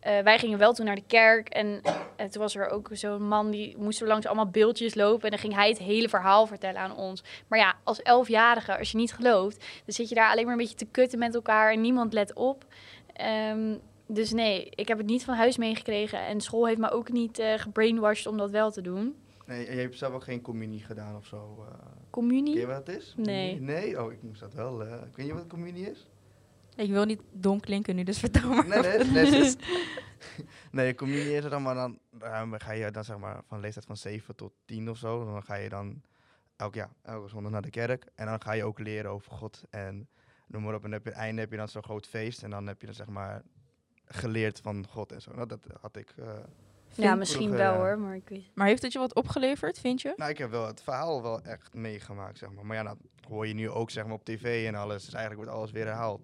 eh, 0.00 0.18
wij 0.18 0.38
gingen 0.38 0.58
wel 0.58 0.72
toen 0.72 0.86
naar 0.86 0.94
de 0.94 1.06
kerk. 1.06 1.48
En 1.48 1.80
eh, 2.16 2.26
toen 2.26 2.42
was 2.42 2.56
er 2.56 2.68
ook 2.68 2.88
zo'n 2.92 3.28
man 3.28 3.50
die 3.50 3.76
moest 3.78 4.00
er 4.00 4.06
langs 4.06 4.26
allemaal 4.26 4.50
beeldjes 4.50 4.94
lopen. 4.94 5.24
En 5.24 5.30
dan 5.30 5.38
ging 5.38 5.54
hij 5.54 5.68
het 5.68 5.78
hele 5.78 6.08
verhaal 6.08 6.46
vertellen 6.46 6.80
aan 6.80 6.96
ons. 6.96 7.22
Maar 7.46 7.58
ja, 7.58 7.74
als 7.84 8.02
elfjarige, 8.02 8.78
als 8.78 8.90
je 8.90 8.96
niet 8.96 9.12
gelooft, 9.12 9.58
dan 9.58 9.94
zit 9.94 10.08
je 10.08 10.14
daar 10.14 10.30
alleen 10.30 10.44
maar 10.44 10.52
een 10.52 10.58
beetje 10.58 10.74
te 10.76 10.90
kutten 10.90 11.18
met 11.18 11.34
elkaar. 11.34 11.72
En 11.72 11.80
niemand 11.80 12.12
let 12.12 12.34
op. 12.34 12.64
Ehm, 13.12 13.74
dus 14.06 14.32
nee, 14.32 14.68
ik 14.70 14.88
heb 14.88 14.98
het 14.98 15.06
niet 15.06 15.24
van 15.24 15.34
huis 15.34 15.56
meegekregen. 15.56 16.26
En 16.26 16.40
school 16.40 16.66
heeft 16.66 16.78
me 16.78 16.90
ook 16.90 17.12
niet 17.12 17.38
eh 17.38 17.52
gebrainwashed 17.56 18.26
om 18.26 18.36
dat 18.36 18.50
wel 18.50 18.70
te 18.70 18.80
doen. 18.80 19.16
Nee, 19.46 19.70
je 19.70 19.80
hebt 19.80 19.96
zelf 19.98 20.14
ook 20.14 20.22
geen 20.24 20.40
communie 20.40 20.80
gedaan 20.80 21.16
of 21.16 21.26
zo. 21.26 21.64
eh. 21.68 21.78
Communie? 22.10 22.52
Ken 22.52 22.60
je 22.60 22.66
wat 22.66 22.86
het 22.86 22.96
is? 22.96 23.14
Nee. 23.16 23.60
Nee? 23.60 24.02
Oh, 24.04 24.12
ik 24.12 24.22
moest 24.22 24.40
dat 24.40 24.54
wel. 24.54 24.84
eh 24.84 25.06
ik 25.06 25.16
weet 25.16 25.26
je 25.26 25.34
wat 25.34 25.46
communie 25.46 25.90
is? 25.90 26.08
Ik 26.76 26.90
wil 26.90 27.04
niet 27.04 27.20
dom 27.32 27.60
klinken 27.60 27.96
nu, 27.96 28.02
dus 28.02 28.18
vertel 28.18 28.48
maar. 28.48 28.66
Nee, 28.68 28.80
nee, 29.04 29.30
nee. 29.30 29.40
is- 29.40 29.56
nee, 30.72 30.94
communie 30.94 31.34
is 31.36 31.42
het 31.42 31.52
dan, 31.52 31.62
maar 31.62 31.74
dan 31.74 31.98
eh, 32.20 32.52
ga 32.56 32.72
je 32.72 32.90
dan 32.90 33.04
zeg 33.04 33.18
maar 33.18 33.42
van 33.46 33.60
leeftijd 33.60 33.84
van 33.86 33.96
7 33.96 34.36
tot 34.36 34.52
10 34.64 34.90
of 34.90 34.98
zo. 34.98 35.24
Dan 35.24 35.42
ga 35.42 35.54
je 35.54 35.68
dan 35.68 36.02
elk, 36.56 36.74
ja, 36.74 36.90
elke 37.02 37.28
zondag 37.28 37.52
naar 37.52 37.62
de 37.62 37.70
kerk. 37.70 38.06
En 38.14 38.26
dan 38.26 38.42
ga 38.42 38.52
je 38.52 38.64
ook 38.64 38.78
leren 38.78 39.10
over 39.10 39.32
God. 39.32 39.62
En 39.70 40.08
noem 40.46 40.62
maar 40.62 40.74
op. 40.74 40.84
En 40.84 40.94
op 40.94 41.04
het 41.04 41.14
einde 41.14 41.40
heb 41.40 41.50
je 41.50 41.56
dan 41.56 41.68
zo'n 41.68 41.82
groot 41.82 42.06
feest. 42.06 42.42
En 42.42 42.50
dan 42.50 42.66
heb 42.66 42.80
je 42.80 42.86
dan 42.86 42.94
zeg 42.94 43.06
maar 43.08 43.42
geleerd 44.04 44.60
van 44.60 44.86
God 44.88 45.12
en 45.12 45.22
zo. 45.22 45.34
Nou, 45.34 45.46
dat 45.46 45.66
had 45.80 45.96
ik. 45.96 46.14
Eh, 46.96 47.04
ja, 47.04 47.14
misschien 47.14 47.46
vroeger, 47.48 47.64
wel 47.64 47.72
ja. 47.72 47.78
hoor, 47.78 47.98
maar 47.98 48.14
ik 48.14 48.28
weet 48.28 48.44
Maar 48.54 48.66
heeft 48.66 48.82
het 48.82 48.92
je 48.92 48.98
wat 48.98 49.14
opgeleverd, 49.14 49.78
vind 49.78 50.02
je? 50.02 50.12
Nou, 50.16 50.30
ik 50.30 50.38
heb 50.38 50.50
wel 50.50 50.66
het 50.66 50.82
verhaal 50.82 51.22
wel 51.22 51.42
echt 51.42 51.74
meegemaakt, 51.74 52.38
zeg 52.38 52.52
maar. 52.52 52.66
Maar 52.66 52.76
ja, 52.76 52.82
dat 52.82 52.96
hoor 53.28 53.46
je 53.46 53.54
nu 53.54 53.70
ook, 53.70 53.90
zeg 53.90 54.04
maar, 54.04 54.14
op 54.14 54.24
tv 54.24 54.66
en 54.66 54.74
alles. 54.74 55.04
Dus 55.04 55.14
eigenlijk 55.14 55.44
wordt 55.44 55.58
alles 55.58 55.70
weer 55.72 55.84
herhaald. 55.86 56.20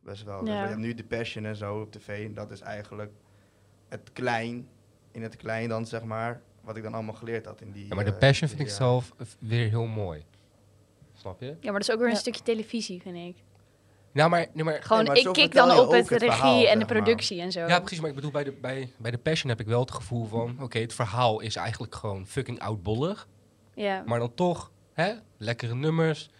Best 0.00 0.22
wel. 0.24 0.40
Dus 0.40 0.48
Ja. 0.48 0.62
je 0.62 0.68
hebt 0.68 0.80
nu 0.80 0.94
The 0.94 1.04
Passion 1.04 1.44
en 1.44 1.56
zo 1.56 1.80
op 1.80 1.92
tv. 1.92 2.24
En 2.26 2.34
dat 2.34 2.50
is 2.50 2.60
eigenlijk 2.60 3.12
het 3.88 4.10
klein, 4.12 4.68
in 5.12 5.22
het 5.22 5.36
klein 5.36 5.68
dan, 5.68 5.86
zeg 5.86 6.02
maar, 6.02 6.42
wat 6.60 6.76
ik 6.76 6.82
dan 6.82 6.94
allemaal 6.94 7.14
geleerd 7.14 7.46
had 7.46 7.60
in 7.60 7.72
die... 7.72 7.86
Ja, 7.88 7.94
maar 7.94 8.04
de 8.04 8.12
eh, 8.12 8.18
Passion 8.18 8.48
vind 8.48 8.60
ik 8.60 8.68
zelf 8.68 9.12
v- 9.18 9.34
weer 9.38 9.68
heel 9.68 9.86
mooi. 9.86 10.24
Snap 11.14 11.40
je? 11.40 11.46
Ja, 11.46 11.70
maar 11.70 11.72
dat 11.72 11.82
is 11.82 11.90
ook 11.90 11.98
weer 11.98 12.06
een 12.08 12.12
Ja. 12.14 12.18
stukje 12.20 12.42
televisie, 12.42 13.02
vind 13.02 13.16
ik. 13.16 13.42
Nou, 14.16 14.30
maar, 14.30 14.46
nee, 14.52 14.64
maar 14.64 14.82
Gewoon, 14.82 15.04
maar 15.04 15.16
ik 15.16 15.22
zo 15.22 15.32
kik 15.32 15.52
dan 15.54 15.70
op 15.70 15.90
het 15.90 16.08
het 16.08 16.22
regie 16.22 16.30
verhaal, 16.30 16.66
en 16.66 16.78
de 16.78 16.84
productie 16.84 17.40
en 17.40 17.52
zo. 17.52 17.60
Ja, 17.66 17.78
precies. 17.80 18.00
Maar 18.00 18.08
ik 18.08 18.14
bedoel, 18.14 18.30
bij 18.30 18.44
de, 18.44 18.52
bij, 18.52 18.92
bij 18.96 19.10
de 19.10 19.18
Passion 19.18 19.50
heb 19.50 19.60
ik 19.60 19.66
wel 19.66 19.80
het 19.80 19.90
gevoel 19.90 20.26
van... 20.26 20.56
Oké, 20.60 20.78
het 20.78 20.94
verhaal 20.94 21.40
is 21.40 21.56
eigenlijk 21.56 21.94
gewoon 21.94 22.26
fucking 22.26 22.60
oudbollig. 22.60 23.28
Ja. 23.74 24.02
Maar 24.06 24.18
dan 24.18 24.34
toch, 24.34 24.70
hè, 24.92 25.12
lekkere 25.36 25.74
nummers. 25.74 26.30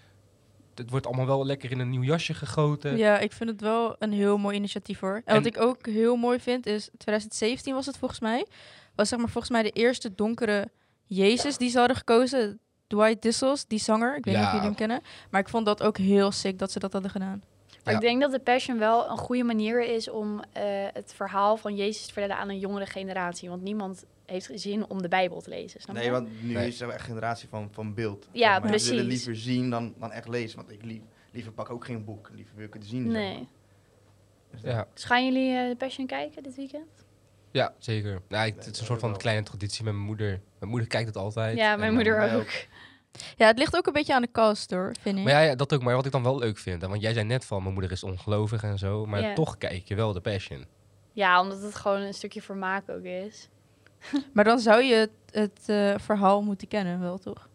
Het 0.74 0.90
wordt 0.90 1.06
allemaal 1.06 1.26
wel 1.26 1.46
lekker 1.46 1.70
in 1.70 1.78
een 1.78 1.90
nieuw 1.90 2.02
jasje 2.02 2.34
gegoten. 2.34 2.96
Ja, 2.96 3.18
ik 3.18 3.32
vind 3.32 3.50
het 3.50 3.60
wel 3.60 3.96
een 3.98 4.12
heel 4.12 4.38
mooi 4.38 4.56
initiatief 4.56 5.00
hoor. 5.00 5.14
En, 5.14 5.22
En- 5.24 5.34
wat 5.34 5.46
ik 5.46 5.60
ook 5.60 5.86
heel 5.86 6.16
mooi 6.16 6.40
vind 6.40 6.66
is, 6.66 6.88
2017 6.98 7.74
was 7.74 7.86
het 7.86 7.96
volgens 7.96 8.20
mij, 8.20 8.46
was 8.94 9.08
zeg 9.08 9.18
maar 9.18 9.28
volgens 9.28 9.52
mij 9.52 9.62
de 9.62 9.70
eerste 9.70 10.14
donkere 10.14 10.68
Jezus 11.06 11.56
die 11.56 11.70
ze 11.70 11.78
hadden 11.78 11.96
gekozen. 11.96 12.58
Dwight 12.86 13.22
Dissels, 13.22 13.66
die 13.66 13.78
zanger. 13.78 14.16
Ik 14.16 14.24
weet 14.24 14.34
niet 14.34 14.44
of 14.44 14.50
jullie 14.50 14.66
hem 14.66 14.74
kennen. 14.76 15.00
Maar 15.30 15.40
ik 15.40 15.48
vond 15.48 15.66
dat 15.66 15.82
ook 15.82 15.96
heel 15.98 16.32
sick 16.32 16.58
dat 16.58 16.72
ze 16.72 16.78
dat 16.78 16.92
hadden 16.92 17.10
gedaan. 17.10 17.42
Maar 17.86 17.94
Ja. 17.94 18.00
ik 18.00 18.06
denk 18.06 18.20
dat 18.20 18.30
de 18.30 18.38
Passion 18.38 18.78
wel 18.78 19.10
een 19.10 19.16
goede 19.18 19.42
manier 19.44 19.84
is 19.84 20.10
om 20.10 20.40
eh, 20.52 20.62
het 20.92 21.12
verhaal 21.14 21.56
van 21.56 21.74
Jezus 21.76 22.06
te 22.06 22.12
vertellen 22.12 22.36
aan 22.36 22.48
een 22.48 22.58
jongere 22.58 22.86
generatie. 22.86 23.48
Want 23.48 23.62
niemand 23.62 24.04
heeft 24.26 24.50
zin 24.54 24.86
om 24.88 25.02
de 25.02 25.08
Bijbel 25.08 25.40
te 25.40 25.48
lezen. 25.50 25.80
Snap 25.80 25.96
je? 25.96 26.02
Nee, 26.02 26.10
want 26.10 26.28
nu 26.42 26.52
Nee. 26.52 26.66
is 26.66 26.80
er 26.80 26.88
echt 26.88 26.98
een 26.98 27.04
generatie 27.04 27.48
van, 27.48 27.68
van 27.72 27.94
beeld. 27.94 28.28
Ja, 28.32 28.52
zeg 28.60 28.70
maar. 28.70 28.78
Ze 28.78 28.88
willen 28.90 29.04
precies. 29.06 29.24
liever 29.26 29.42
zien 29.42 29.70
dan, 29.70 29.94
dan 29.98 30.12
echt 30.12 30.28
lezen. 30.28 30.56
Want 30.56 30.70
ik 30.70 30.82
lief, 30.84 31.00
liever 31.32 31.52
pak 31.52 31.70
ook 31.70 31.84
geen 31.84 32.04
boek. 32.04 32.30
Liever 32.34 32.56
wil 32.56 32.66
ik 32.66 32.74
het 32.74 32.84
zien. 32.86 33.02
zeg 33.02 33.12
Nee. 33.12 33.34
maar. 33.34 33.44
Dus 34.50 34.60
Ja, 34.62 34.86
Dus 34.94 35.04
gaan 35.04 35.24
jullie 35.24 35.56
eh, 35.56 35.68
de 35.68 35.76
Passion 35.76 36.06
kijken 36.06 36.42
dit 36.42 36.54
weekend? 36.56 37.04
ja 37.50 37.74
zeker. 37.78 38.22
Nou, 38.28 38.46
ik- 38.46 38.54
het 38.54 38.66
is 38.74 38.78
een 38.80 38.86
soort 38.86 39.00
van 39.00 39.16
kleine 39.16 39.42
traditie 39.42 39.84
met 39.84 39.92
mijn 39.92 40.06
moeder. 40.06 40.40
Mijn 40.58 40.70
moeder 40.70 40.88
kijkt 40.88 41.06
het 41.06 41.16
altijd. 41.16 41.56
Ja, 41.56 41.76
mijn 41.76 41.94
moeder 41.94 42.16
mij 42.16 42.36
ook. 42.36 42.48
Ja, 43.36 43.46
het 43.46 43.58
ligt 43.58 43.76
ook 43.76 43.86
een 43.86 43.92
beetje 43.92 44.14
aan 44.14 44.22
de 44.22 44.28
cast 44.32 44.70
hoor, 44.70 44.94
vind 45.00 45.18
ik. 45.18 45.24
Maar 45.24 45.32
ja, 45.32 45.40
ja, 45.40 45.54
dat 45.54 45.74
ook. 45.74 45.82
Maar 45.82 45.94
wat 45.94 46.06
ik 46.06 46.12
dan 46.12 46.22
wel 46.22 46.38
leuk 46.38 46.58
vind. 46.58 46.82
hè, 46.82 46.88
Want 46.88 47.00
jij 47.00 47.12
zei 47.12 47.24
net 47.26 47.44
van, 47.44 47.62
mijn 47.62 47.72
moeder 47.74 47.92
is 47.92 48.02
ongelovig 48.04 48.62
en 48.62 48.78
zo. 48.78 49.06
Maar 49.06 49.20
Ja. 49.20 49.34
toch 49.34 49.58
kijk 49.58 49.88
je 49.88 49.94
wel 49.94 50.12
de 50.12 50.20
Passion. 50.20 50.64
Ja, 51.12 51.40
omdat 51.40 51.62
het 51.62 51.74
gewoon 51.74 52.00
een 52.00 52.14
stukje 52.14 52.42
vermaak 52.42 52.90
ook 52.90 53.04
is. 53.04 53.48
Maar 54.34 54.44
dan 54.44 54.58
zou 54.58 54.82
je 54.82 54.94
het, 54.94 55.10
het 55.30 55.60
eh, 55.66 55.94
verhaal 55.98 56.42
moeten 56.42 56.68
kennen 56.68 57.00
wel, 57.00 57.18
toch? 57.18 57.48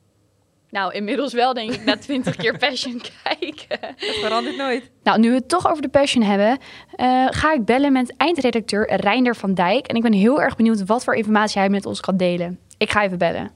Nou, 0.70 0.94
inmiddels 0.94 1.34
wel 1.34 1.54
denk 1.54 1.72
ik 1.72 1.84
na 1.86 1.98
twintig 1.98 2.36
keer 2.36 2.58
Passion 2.58 3.02
kijken. 3.24 3.80
Het 3.96 4.16
verandert 4.22 4.58
nooit. 4.58 4.92
Nou, 5.04 5.20
nu 5.20 5.30
we 5.30 5.36
het 5.36 5.50
toch 5.50 5.70
over 5.70 5.82
de 5.82 5.90
Passion 5.90 6.24
hebben, 6.24 6.58
eh, 6.96 7.26
ga 7.30 7.54
ik 7.54 7.66
bellen 7.66 7.92
met 7.92 8.14
eindredacteur 8.18 8.96
Reinder 8.96 9.36
van 9.36 9.54
Dijk. 9.54 9.88
En 9.88 9.96
ik 9.96 10.02
ben 10.02 10.14
heel 10.14 10.42
erg 10.42 10.56
benieuwd 10.56 10.86
wat 10.86 11.04
voor 11.04 11.16
informatie 11.16 11.60
hij 11.60 11.70
met 11.70 11.86
ons 11.86 12.00
gaat 12.00 12.20
delen. 12.20 12.60
Ik 12.78 12.92
ga 12.92 13.04
even 13.04 13.18
bellen. 13.18 13.52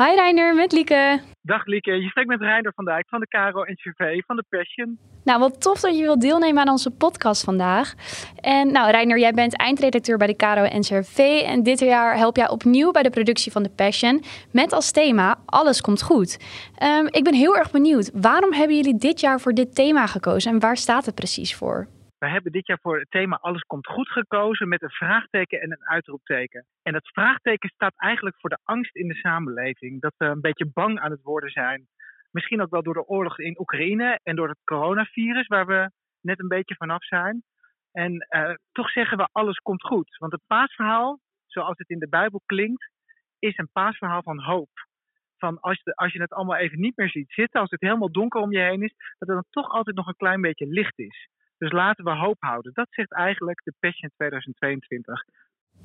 Hi 0.00 0.14
Reinder, 0.14 0.54
met 0.54 0.72
Lieke. 0.72 1.20
Dag 1.42 1.66
Lieke, 1.66 1.92
je 1.92 2.08
spreekt 2.08 2.28
met 2.28 2.40
Reinder 2.40 2.72
van 2.74 2.84
Dijk 2.84 3.08
van 3.08 3.20
de 3.20 3.26
Caro 3.26 3.62
NCV 3.62 4.22
van 4.26 4.36
de 4.36 4.44
Passion. 4.48 4.98
Nou, 5.24 5.38
wat 5.38 5.60
tof 5.60 5.80
dat 5.80 5.96
je 5.96 6.02
wilt 6.02 6.20
deelnemen 6.20 6.62
aan 6.62 6.68
onze 6.68 6.90
podcast 6.90 7.44
vandaag. 7.44 7.94
En 8.40 8.72
nou, 8.72 8.90
Reiner, 8.90 9.18
jij 9.18 9.32
bent 9.32 9.56
eindredacteur 9.56 10.16
bij 10.16 10.26
de 10.26 10.36
Caro 10.36 10.78
NCRV. 10.78 11.42
En 11.46 11.62
dit 11.62 11.80
jaar 11.80 12.16
help 12.16 12.36
jij 12.36 12.48
opnieuw 12.48 12.90
bij 12.90 13.02
de 13.02 13.10
productie 13.10 13.52
van 13.52 13.62
The 13.62 13.70
Passion. 13.70 14.22
Met 14.52 14.72
als 14.72 14.90
thema 14.90 15.38
Alles 15.46 15.80
komt 15.80 16.02
goed. 16.02 16.38
Ehm, 16.74 17.06
ik 17.06 17.24
ben 17.24 17.34
heel 17.34 17.56
erg 17.56 17.70
benieuwd. 17.70 18.10
Waarom 18.14 18.52
hebben 18.52 18.76
jullie 18.76 18.98
dit 18.98 19.20
jaar 19.20 19.40
voor 19.40 19.52
dit 19.52 19.74
thema 19.74 20.06
gekozen? 20.06 20.52
En 20.52 20.60
waar 20.60 20.76
staat 20.76 21.06
het 21.06 21.14
precies 21.14 21.54
voor? 21.54 21.88
We 22.20 22.28
hebben 22.28 22.52
dit 22.52 22.66
jaar 22.66 22.78
voor 22.80 22.98
het 22.98 23.10
thema 23.10 23.38
Alles 23.40 23.62
komt 23.62 23.86
goed 23.86 24.08
gekozen 24.08 24.68
met 24.68 24.82
een 24.82 24.90
vraagteken 24.90 25.60
en 25.60 25.70
een 25.72 25.88
uitroepteken. 25.88 26.66
En 26.82 26.92
dat 26.92 27.08
vraagteken 27.08 27.68
staat 27.68 27.92
eigenlijk 27.96 28.36
voor 28.40 28.50
de 28.50 28.58
angst 28.64 28.96
in 28.96 29.08
de 29.08 29.14
samenleving. 29.14 30.00
Dat 30.00 30.14
we 30.16 30.24
een 30.24 30.40
beetje 30.40 30.70
bang 30.72 31.00
aan 31.00 31.10
het 31.10 31.22
worden 31.22 31.50
zijn. 31.50 31.88
Misschien 32.30 32.60
ook 32.60 32.70
wel 32.70 32.82
door 32.82 32.94
de 32.94 33.06
oorlog 33.06 33.38
in 33.38 33.60
Oekraïne 33.60 34.20
en 34.22 34.36
door 34.36 34.48
het 34.48 34.60
coronavirus, 34.64 35.46
waar 35.46 35.66
we 35.66 35.90
net 36.20 36.40
een 36.40 36.48
beetje 36.48 36.74
vanaf 36.74 37.04
zijn. 37.04 37.42
En 37.92 38.18
eh, 38.18 38.54
toch 38.72 38.90
zeggen 38.90 39.18
we 39.18 39.28
alles 39.32 39.56
komt 39.56 39.82
goed. 39.82 40.16
Want 40.18 40.32
het 40.32 40.42
paasverhaal, 40.46 41.18
zoals 41.46 41.78
het 41.78 41.88
in 41.88 41.98
de 41.98 42.08
Bijbel 42.08 42.42
klinkt, 42.46 42.90
is 43.38 43.58
een 43.58 43.70
paasverhaal 43.72 44.22
van 44.22 44.40
hoop. 44.40 44.70
Van 45.36 45.60
als, 45.60 45.80
je, 45.84 45.94
als 45.94 46.12
je 46.12 46.20
het 46.20 46.32
allemaal 46.32 46.56
even 46.56 46.80
niet 46.80 46.96
meer 46.96 47.10
ziet 47.10 47.32
zitten, 47.32 47.60
als 47.60 47.70
het 47.70 47.80
helemaal 47.80 48.12
donker 48.12 48.40
om 48.40 48.52
je 48.52 48.58
heen 48.58 48.82
is, 48.82 48.94
dat 49.18 49.28
er 49.28 49.34
dan 49.34 49.46
toch 49.50 49.68
altijd 49.68 49.96
nog 49.96 50.06
een 50.06 50.16
klein 50.16 50.40
beetje 50.40 50.66
licht 50.66 50.98
is. 50.98 51.28
Dus 51.60 51.72
laten 51.72 52.04
we 52.04 52.10
hoop 52.10 52.36
houden. 52.38 52.72
Dat 52.74 52.86
zegt 52.90 53.12
eigenlijk 53.12 53.60
de 53.64 53.74
Passion 53.80 54.10
2022. 54.16 55.24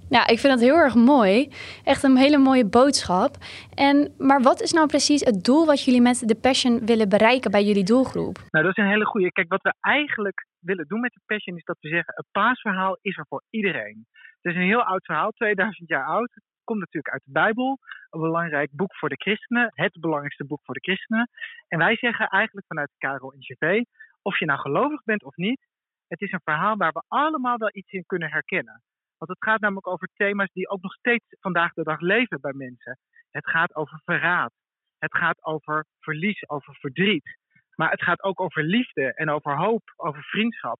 Ja, 0.09 0.27
ik 0.27 0.39
vind 0.39 0.53
dat 0.53 0.67
heel 0.67 0.83
erg 0.87 0.95
mooi. 0.95 1.49
Echt 1.83 2.03
een 2.03 2.17
hele 2.17 2.37
mooie 2.37 2.69
boodschap. 2.69 3.31
En, 3.73 4.13
maar 4.17 4.41
wat 4.41 4.61
is 4.61 4.71
nou 4.71 4.87
precies 4.87 5.21
het 5.21 5.43
doel 5.43 5.65
wat 5.65 5.83
jullie 5.85 6.01
met 6.01 6.27
The 6.27 6.39
Passion 6.41 6.85
willen 6.85 7.09
bereiken 7.09 7.51
bij 7.51 7.63
jullie 7.63 7.83
doelgroep? 7.83 8.35
Nou, 8.49 8.65
dat 8.65 8.77
is 8.77 8.83
een 8.83 8.89
hele 8.89 9.05
goede. 9.05 9.31
Kijk, 9.31 9.49
wat 9.49 9.61
we 9.61 9.73
eigenlijk 9.79 10.45
willen 10.59 10.87
doen 10.87 10.99
met 10.99 11.13
de 11.13 11.21
Passion 11.25 11.57
is 11.57 11.63
dat 11.63 11.77
we 11.79 11.87
zeggen: 11.89 12.13
een 12.17 12.31
paasverhaal 12.31 12.97
is 13.01 13.17
er 13.17 13.25
voor 13.29 13.43
iedereen. 13.49 14.05
Het 14.41 14.53
is 14.53 14.59
een 14.59 14.67
heel 14.67 14.83
oud 14.83 15.05
verhaal, 15.05 15.31
2000 15.31 15.89
jaar 15.89 16.05
oud. 16.05 16.31
Het 16.33 16.43
komt 16.63 16.79
natuurlijk 16.79 17.13
uit 17.13 17.21
de 17.25 17.31
Bijbel. 17.31 17.79
Een 18.09 18.21
belangrijk 18.21 18.69
boek 18.71 18.95
voor 18.95 19.09
de 19.09 19.21
christenen. 19.25 19.71
Het 19.73 19.99
belangrijkste 19.99 20.45
boek 20.45 20.61
voor 20.63 20.73
de 20.73 20.87
christenen. 20.87 21.29
En 21.67 21.77
wij 21.77 21.95
zeggen 21.95 22.27
eigenlijk 22.27 22.67
vanuit 22.67 22.89
de 22.89 23.07
Karel 23.07 23.33
NGV: 23.37 23.83
of 24.25 24.39
je 24.39 24.45
nou 24.45 24.59
gelovig 24.59 25.03
bent 25.03 25.23
of 25.23 25.35
niet, 25.35 25.67
het 26.07 26.21
is 26.21 26.31
een 26.31 26.41
verhaal 26.43 26.77
waar 26.77 26.91
we 26.91 27.03
allemaal 27.07 27.57
wel 27.57 27.69
iets 27.73 27.91
in 27.91 28.05
kunnen 28.05 28.29
herkennen. 28.29 28.83
Want 29.17 29.31
het 29.31 29.43
gaat 29.43 29.59
namelijk 29.59 29.87
over 29.87 30.09
thema's 30.13 30.51
die 30.51 30.69
ook 30.69 30.81
nog 30.81 30.93
steeds 30.93 31.25
vandaag 31.39 31.73
de 31.73 31.83
dag 31.83 31.99
leven 31.99 32.41
bij 32.41 32.53
mensen. 32.53 32.99
Het 33.31 33.49
gaat 33.49 33.75
over 33.75 34.01
verraad. 34.05 34.53
Het 34.97 35.17
gaat 35.17 35.43
over 35.43 35.85
verlies, 35.99 36.49
over 36.49 36.75
verdriet. 36.75 37.37
Maar 37.75 37.91
het 37.91 38.03
gaat 38.03 38.23
ook 38.23 38.39
over 38.39 38.63
liefde 38.63 39.13
en 39.13 39.29
over 39.29 39.57
hoop, 39.57 39.93
over 39.95 40.23
vriendschap. 40.23 40.79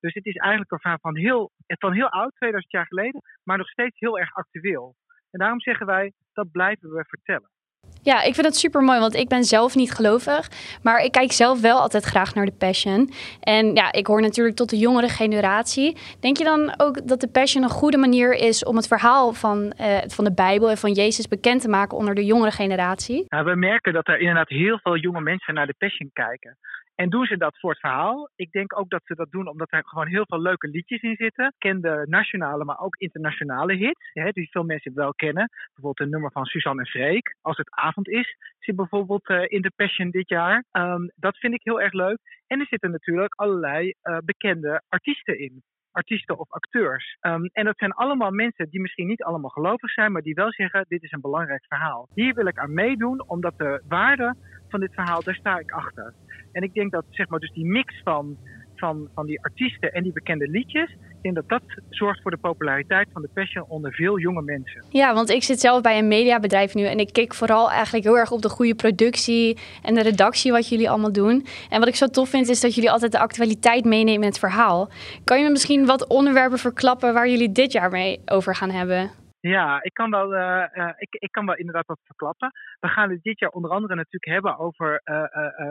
Dus 0.00 0.14
het 0.14 0.26
is 0.26 0.36
eigenlijk 0.36 0.72
een 0.72 0.80
verhaal 0.80 0.98
van 1.00 1.16
heel, 1.16 1.50
van 1.66 1.92
heel 1.92 2.08
oud, 2.08 2.34
2000 2.34 2.72
jaar 2.72 2.86
geleden, 2.86 3.22
maar 3.42 3.58
nog 3.58 3.68
steeds 3.68 3.98
heel 3.98 4.18
erg 4.18 4.34
actueel. 4.34 4.94
En 5.30 5.38
daarom 5.38 5.60
zeggen 5.60 5.86
wij, 5.86 6.12
dat 6.32 6.50
blijven 6.50 6.90
we 6.90 7.04
vertellen. 7.04 7.50
Ja, 8.06 8.22
ik 8.22 8.34
vind 8.34 8.46
het 8.46 8.56
super 8.56 8.82
mooi, 8.82 8.98
want 8.98 9.14
ik 9.14 9.28
ben 9.28 9.44
zelf 9.44 9.74
niet 9.74 9.92
gelovig. 9.92 10.48
Maar 10.82 11.04
ik 11.04 11.12
kijk 11.12 11.32
zelf 11.32 11.60
wel 11.60 11.80
altijd 11.80 12.04
graag 12.04 12.34
naar 12.34 12.44
de 12.44 12.52
Passion. 12.58 13.10
En 13.40 13.74
ja, 13.74 13.92
ik 13.92 14.06
hoor 14.06 14.20
natuurlijk 14.20 14.56
tot 14.56 14.70
de 14.70 14.78
jongere 14.78 15.08
generatie. 15.08 15.96
Denk 16.20 16.36
je 16.36 16.44
dan 16.44 16.74
ook 16.76 17.08
dat 17.08 17.20
de 17.20 17.28
Passion 17.28 17.62
een 17.62 17.68
goede 17.68 17.96
manier 17.96 18.32
is 18.32 18.64
om 18.64 18.76
het 18.76 18.86
verhaal 18.86 19.32
van, 19.32 19.72
eh, 19.72 19.98
van 20.06 20.24
de 20.24 20.34
Bijbel 20.34 20.70
en 20.70 20.76
van 20.76 20.92
Jezus 20.92 21.28
bekend 21.28 21.60
te 21.60 21.68
maken 21.68 21.96
onder 21.96 22.14
de 22.14 22.24
jongere 22.24 22.50
generatie? 22.50 23.24
Nou, 23.28 23.44
we 23.44 23.54
merken 23.54 23.92
dat 23.92 24.08
er 24.08 24.18
inderdaad 24.18 24.48
heel 24.48 24.78
veel 24.82 24.96
jonge 24.96 25.20
mensen 25.20 25.54
naar 25.54 25.66
de 25.66 25.74
Passion 25.78 26.10
kijken. 26.12 26.56
En 26.96 27.10
doen 27.10 27.26
ze 27.26 27.36
dat 27.36 27.58
voor 27.58 27.70
het 27.70 27.80
verhaal? 27.80 28.30
Ik 28.36 28.50
denk 28.52 28.78
ook 28.78 28.90
dat 28.90 29.00
ze 29.04 29.14
dat 29.14 29.30
doen 29.30 29.48
omdat 29.48 29.72
er 29.72 29.82
gewoon 29.86 30.06
heel 30.06 30.24
veel 30.26 30.40
leuke 30.40 30.68
liedjes 30.68 31.02
in 31.02 31.16
zitten. 31.16 31.54
Kende 31.58 32.06
nationale, 32.08 32.64
maar 32.64 32.78
ook 32.78 32.96
internationale 32.96 33.74
hits, 33.74 34.10
hè, 34.12 34.30
die 34.30 34.50
veel 34.50 34.64
mensen 34.64 34.94
wel 34.94 35.14
kennen. 35.14 35.48
Bijvoorbeeld 35.74 36.00
een 36.00 36.10
nummer 36.10 36.32
van 36.32 36.44
Suzanne 36.44 36.80
en 36.80 36.88
Freek, 36.88 37.36
Als 37.40 37.56
het 37.56 37.70
avond 37.70 38.08
is, 38.08 38.36
zit 38.58 38.76
bijvoorbeeld 38.76 39.28
eh, 39.28 39.44
in 39.46 39.62
de 39.62 39.72
Passion 39.76 40.10
dit 40.10 40.28
jaar. 40.28 40.64
Ehm, 40.70 41.08
dat 41.14 41.36
vind 41.36 41.54
ik 41.54 41.60
heel 41.62 41.80
erg 41.80 41.92
leuk. 41.92 42.18
En 42.46 42.60
er 42.60 42.66
zitten 42.66 42.90
natuurlijk 42.90 43.34
allerlei 43.34 43.92
eh, 44.02 44.18
bekende 44.24 44.82
artiesten 44.88 45.38
in. 45.38 45.62
Artiesten 45.90 46.38
of 46.38 46.50
acteurs. 46.50 47.16
Ehm, 47.20 47.44
en 47.52 47.64
dat 47.64 47.78
zijn 47.78 47.92
allemaal 47.92 48.30
mensen 48.30 48.70
die 48.70 48.80
misschien 48.80 49.06
niet 49.06 49.22
allemaal 49.22 49.50
gelovig 49.50 49.90
zijn, 49.90 50.12
maar 50.12 50.22
die 50.22 50.34
wel 50.34 50.52
zeggen: 50.52 50.84
dit 50.88 51.02
is 51.02 51.12
een 51.12 51.20
belangrijk 51.20 51.64
verhaal. 51.68 52.08
Hier 52.14 52.34
wil 52.34 52.46
ik 52.46 52.58
aan 52.58 52.74
meedoen, 52.74 53.28
omdat 53.28 53.58
de 53.58 53.82
waarde 53.88 54.34
van 54.68 54.80
dit 54.80 54.94
verhaal, 54.94 55.22
daar 55.22 55.34
sta 55.34 55.58
ik 55.58 55.70
achter. 55.70 56.14
En 56.52 56.62
ik 56.62 56.74
denk 56.74 56.92
dat 56.92 57.04
zeg 57.10 57.28
maar, 57.28 57.40
dus 57.40 57.52
die 57.52 57.66
mix 57.66 58.00
van 58.04 58.36
van, 58.76 59.08
van 59.14 59.26
die 59.26 59.42
artiesten 59.42 59.92
en 59.92 60.02
die 60.02 60.12
bekende 60.12 60.48
liedjes. 60.48 60.96
Ik 61.22 61.34
dat 61.34 61.48
dat 61.48 61.62
zorgt 61.90 62.22
voor 62.22 62.30
de 62.30 62.36
populariteit 62.36 63.08
van 63.12 63.22
de 63.22 63.28
Passion 63.34 63.64
onder 63.68 63.92
veel 63.92 64.18
jonge 64.18 64.42
mensen. 64.42 64.84
Ja, 64.90 65.14
want 65.14 65.30
ik 65.30 65.42
zit 65.42 65.60
zelf 65.60 65.82
bij 65.82 65.98
een 65.98 66.08
mediabedrijf 66.08 66.74
nu 66.74 66.84
en 66.84 66.98
ik 66.98 67.12
kijk 67.12 67.34
vooral 67.34 67.70
eigenlijk 67.70 68.04
heel 68.04 68.18
erg 68.18 68.30
op 68.30 68.42
de 68.42 68.48
goede 68.48 68.74
productie 68.74 69.58
en 69.82 69.94
de 69.94 70.02
redactie 70.02 70.52
wat 70.52 70.68
jullie 70.68 70.90
allemaal 70.90 71.12
doen. 71.12 71.46
En 71.70 71.78
wat 71.78 71.88
ik 71.88 71.94
zo 71.94 72.06
tof 72.06 72.28
vind 72.28 72.48
is 72.48 72.60
dat 72.60 72.74
jullie 72.74 72.90
altijd 72.90 73.12
de 73.12 73.18
actualiteit 73.18 73.84
meenemen 73.84 74.22
in 74.22 74.28
het 74.28 74.38
verhaal. 74.38 74.90
Kan 75.24 75.38
je 75.38 75.44
me 75.44 75.50
misschien 75.50 75.86
wat 75.86 76.06
onderwerpen 76.06 76.58
verklappen 76.58 77.14
waar 77.14 77.28
jullie 77.28 77.52
dit 77.52 77.72
jaar 77.72 77.90
mee 77.90 78.20
over 78.26 78.54
gaan 78.54 78.70
hebben? 78.70 79.10
Ja, 79.46 79.82
ik 79.82 79.94
kan, 79.94 80.10
wel, 80.10 80.34
eh, 80.34 80.76
eh, 80.76 80.94
ik, 80.96 81.14
ik 81.14 81.32
kan 81.32 81.46
wel 81.46 81.56
inderdaad 81.56 81.86
wat 81.86 82.00
verklappen. 82.04 82.52
We 82.80 82.88
gaan 82.88 83.10
het 83.10 83.22
dit 83.22 83.38
jaar 83.38 83.50
onder 83.50 83.70
andere 83.70 83.94
natuurlijk 83.94 84.32
hebben 84.32 84.58
over 84.58 85.00
eh, 85.04 85.22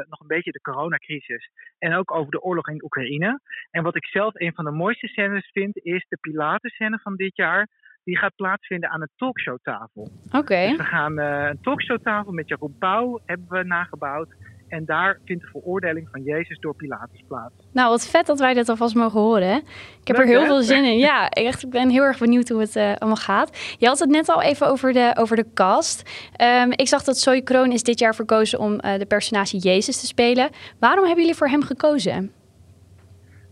nog 0.09 0.19
een 0.19 0.27
beetje 0.27 0.51
de 0.51 0.61
coronacrisis. 0.61 1.49
En 1.77 1.95
ook 1.95 2.11
over 2.11 2.31
de 2.31 2.41
oorlog 2.41 2.69
in 2.69 2.83
Oekraïne. 2.83 3.39
En 3.71 3.83
wat 3.83 3.95
ik 3.95 4.05
zelf 4.05 4.39
een 4.39 4.53
van 4.53 4.65
de 4.65 4.71
mooiste 4.71 5.07
scènes 5.07 5.49
vind, 5.51 5.77
is 5.77 6.05
de 6.09 6.17
Pilates-scène 6.21 6.99
van 6.99 7.15
dit 7.15 7.35
jaar. 7.35 7.67
Die 8.03 8.17
gaat 8.17 8.35
plaatsvinden 8.35 8.89
aan 8.89 9.01
een 9.01 9.11
talkshowtafel. 9.15 10.09
Oké. 10.31 10.67
Dus 10.67 10.77
we 10.77 10.83
gaan 10.83 11.17
een 11.17 11.61
talkshowtafel 11.61 12.31
met 12.31 12.47
Jeroen 12.47 12.77
Pauw 12.79 13.19
hebben 13.25 13.47
we 13.49 13.63
nagebouwd. 13.63 14.35
En 14.67 14.85
daar 14.85 15.19
vindt 15.25 15.43
de 15.43 15.49
veroordeling 15.49 16.07
van 16.11 16.23
Jezus 16.23 16.59
door 16.59 16.75
Pilatus 16.75 17.23
plaats. 17.27 17.53
Nou, 17.73 17.89
wat 17.89 18.07
vet 18.07 18.25
dat 18.25 18.39
wij 18.39 18.53
dit 18.53 18.69
alvast 18.69 18.95
mogen 18.95 19.19
horen. 19.19 19.47
hè? 19.47 19.55
Ik 20.01 20.07
heb 20.07 20.17
er 20.17 20.25
heel 20.25 20.39
hè? 20.39 20.45
veel 20.45 20.61
zin 20.61 20.83
in. 20.83 20.97
Ja, 20.97 21.29
echt, 21.29 21.63
ik 21.63 21.69
ben 21.69 21.89
heel 21.89 22.03
erg 22.03 22.19
benieuwd 22.19 22.49
hoe 22.49 22.59
het 22.59 22.75
eh, 22.75 22.87
allemaal 22.87 23.15
gaat. 23.15 23.75
Je 23.79 23.87
had 23.87 23.99
het 23.99 24.09
net 24.09 24.29
al 24.29 24.41
even 24.41 24.67
over 24.67 24.93
de, 24.93 25.15
over 25.17 25.35
de 25.35 25.53
cast. 25.53 26.29
Ehm, 26.35 26.71
ik 26.71 26.87
zag 26.87 27.03
dat 27.03 27.17
Zoe 27.17 27.41
Kroon 27.41 27.71
is 27.71 27.83
dit 27.83 27.99
jaar 27.99 28.15
verkozen 28.15 28.59
om 28.59 28.79
eh, 28.79 28.99
de 28.99 29.05
personage 29.05 29.57
Jezus 29.57 29.99
te 29.99 30.05
spelen. 30.05 30.49
Waarom 30.79 31.05
hebben 31.05 31.21
jullie 31.21 31.37
voor 31.37 31.47
hem 31.47 31.63
gekozen? 31.63 32.31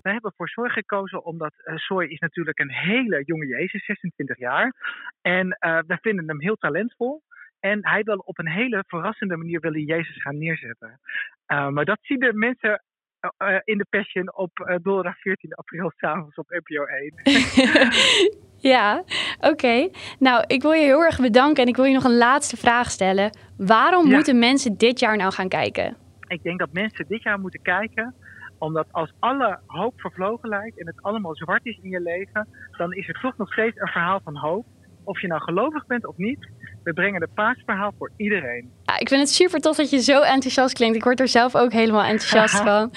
Wij 0.02 0.13
hebben 0.13 0.34
voor 0.38 0.47
Soy 0.47 0.69
gekozen 0.69 1.26
omdat 1.26 1.54
eh 1.63 1.76
Soy 1.76 2.06
is 2.06 2.19
natuurlijk 2.19 2.60
een 2.60 2.71
hele 2.71 3.23
jonge 3.26 3.47
Jezus, 3.47 3.86
26 3.86 4.39
jaar. 4.39 4.73
En 5.21 5.58
eh 5.60 5.80
wij 5.88 5.97
vinden 6.02 6.28
hem 6.28 6.41
heel 6.41 6.56
talentvol. 6.56 7.21
En 7.63 7.80
hij 7.82 8.04
wil 8.04 8.17
op 8.17 8.39
een 8.39 8.49
hele 8.49 8.84
verrassende 8.88 9.38
manier 9.38 9.60
wil 9.60 9.71
hij 9.71 9.82
Jezus 9.82 10.21
gaan 10.21 10.38
neerzetten. 10.38 10.99
Eh, 11.45 11.67
maar 11.67 11.86
dat 11.86 11.97
zien 12.02 12.19
de 12.19 12.34
mensen 12.34 12.84
eh, 13.19 13.56
eh, 13.56 13.62
in 13.63 13.78
de 13.78 13.86
Passion 13.89 14.36
op 14.36 14.80
donderdag 14.82 15.17
14 15.19 15.54
april 15.54 15.91
s'avonds 15.97 16.36
op 16.36 16.49
NPO 16.49 16.84
1. 16.84 17.13
Ja, 18.73 19.04
oké. 19.39 19.89
Nou, 20.19 20.43
ik 20.47 20.62
wil 20.62 20.71
je 20.71 20.84
heel 20.84 21.04
erg 21.04 21.19
bedanken 21.19 21.63
en 21.63 21.69
ik 21.69 21.76
wil 21.76 21.86
je 21.86 21.93
nog 21.93 22.04
een 22.04 22.17
laatste 22.17 22.58
vraag 22.58 22.89
stellen. 22.89 23.38
Waarom 23.58 24.08
Ja. 24.08 24.15
moeten 24.15 24.39
mensen 24.39 24.78
dit 24.78 24.99
jaar 24.99 25.17
nou 25.17 25.34
gaan 25.34 25.47
kijken? 25.49 25.97
Ik 26.28 26.43
denk 26.43 26.60
dat 26.60 26.73
mensen 26.73 27.06
dit 27.08 27.23
jaar 27.23 27.39
moeten 27.39 27.62
kijken 27.62 28.15
omdat 28.58 28.88
als 28.91 29.13
alle 29.19 29.60
hoop 29.65 29.93
vervlogen 30.02 30.49
lijkt 30.49 30.80
en 30.80 30.88
het 30.88 31.02
allemaal 31.02 31.36
zwart 31.36 31.65
is 31.65 31.80
in 31.82 31.89
je 31.89 32.02
leven, 32.02 32.47
dan 32.78 32.93
is 32.93 33.08
er 33.08 33.19
toch 33.21 33.38
nog 33.38 33.52
steeds 33.52 33.80
een 33.80 33.88
verhaal 33.88 34.19
van 34.23 34.38
hoop. 34.38 34.65
Of 35.04 35.21
je 35.21 35.28
nou 35.28 35.41
gelovig 35.41 35.86
bent 35.86 36.06
of 36.06 36.17
niet, 36.17 36.49
we 36.84 36.93
brengen 36.93 37.22
het 37.22 37.34
paasverhaal 37.34 37.91
voor 37.98 38.12
iedereen. 38.17 38.72
Ja, 38.84 39.00
ik 39.00 39.08
vind 39.08 39.22
het 39.22 39.30
super 39.30 39.60
tof 39.60 39.76
dat 39.76 39.89
je 39.89 40.02
zo 40.02 40.22
enthousiast 40.22 40.74
klinkt. 40.74 40.96
Ik 40.96 41.04
word 41.04 41.19
er 41.19 41.28
zelf 41.28 41.56
ook 41.56 41.72
helemaal 41.72 42.04
enthousiast 42.04 42.62
van. 42.69 42.91